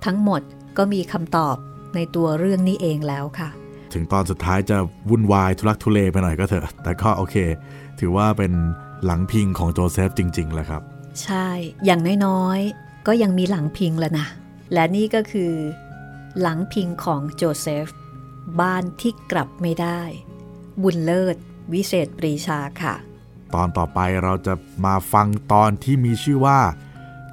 [0.05, 0.41] ทั้งหมด
[0.77, 1.55] ก็มีคำตอบ
[1.95, 3.49] ในตัวเรื่องนี้เองแล้วค่ะ
[3.93, 4.77] ถึงตอนสุดท้ายจะ
[5.09, 7.35] วุ่นวายทุลักทุเลไปหน่อยก็เถอะ แต่ก็โอเค
[7.99, 8.53] ถือว่าเป็น
[9.05, 10.81] หลังพิงของโจเซฟจริงๆแหละครับ
[11.23, 11.47] ใช่
[11.85, 14.27] อย่างน้อยๆ ก็ยังมีหลังพิงแล้วนะ
[14.73, 15.53] และนี่ก็คือ
[16.41, 17.87] หลังพิงของโจเซฟ
[18.61, 20.01] บ้านที่กลับไม่ได้
[20.81, 21.35] บุญเลิศ
[21.73, 22.95] วิเศษปรีชาค่ะ
[23.53, 24.53] ตอนต่อไปเราจะ
[24.85, 26.59] มาฟังตอนที่มีชื่อว่า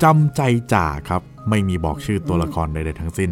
[0.03, 0.43] จำใจ
[0.73, 3.31] จ่าครับ ไม่มีบอกชื่อตัวละครใดๆทั้งสิ้น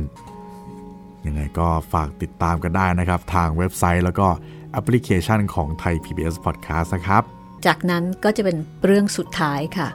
[1.26, 4.26] ยังไงก็ฝากติดตามกันได้นะครับ ทางเว็บไซต์แล้วก็
[4.72, 7.22] แอปพลิเคชันของไทย PBS Podcast นะครับ
[7.66, 9.88] จากนั้นก็จะเป็นเรื่องสุดท้ายค่ะ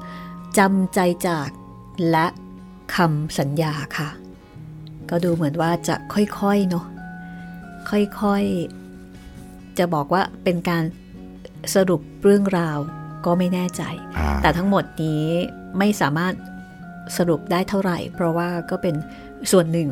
[0.58, 1.50] จำใจจาก
[2.10, 2.28] และ
[2.96, 4.10] คำสัญญาค่ะ
[5.10, 6.86] ก็ดูเหมือนว่าจะค่อยๆเนาะ
[7.90, 10.84] ค่อยๆ จะบอกว่าเป็นการ
[11.76, 12.78] สรุปเรื่องราว
[13.26, 13.84] ก็ไม่แน่ใจ
[14.42, 15.26] แต่ทั้งหมดนี้
[15.78, 16.34] ไม่สามารถ
[17.18, 18.96] สรุปได้เท่าไหร่ เพราะว่าก็เป็น
[19.52, 19.90] ส่วนหนึ่ง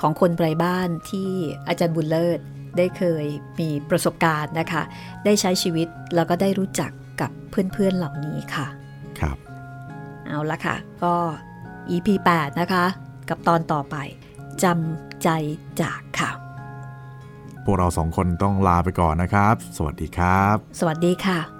[0.00, 1.30] ของคนไร้บ้านที่
[1.68, 2.40] อาจารย์บุญเลิศ
[2.76, 3.24] ได้เคย
[3.60, 4.82] มีประสบการณ์นะคะ
[5.24, 6.90] ได้ใช้ชีวิตแล้วก็ได้รู้จัก
[7.20, 8.66] กับเพื่อนๆเหล่านี้ค่ะ
[9.20, 9.36] ครับ
[10.26, 11.14] เอาละค่ะ ก็
[11.90, 12.84] EP 8 นะคะ
[13.28, 13.96] กับตอนต่อไป
[14.62, 15.28] จำใจ
[15.80, 16.30] จากค่ะ
[17.64, 21.59] พวกเราสองคนต้องลาไปก่อนนะครับ สวัสดีครับ สวัสดีค่ะ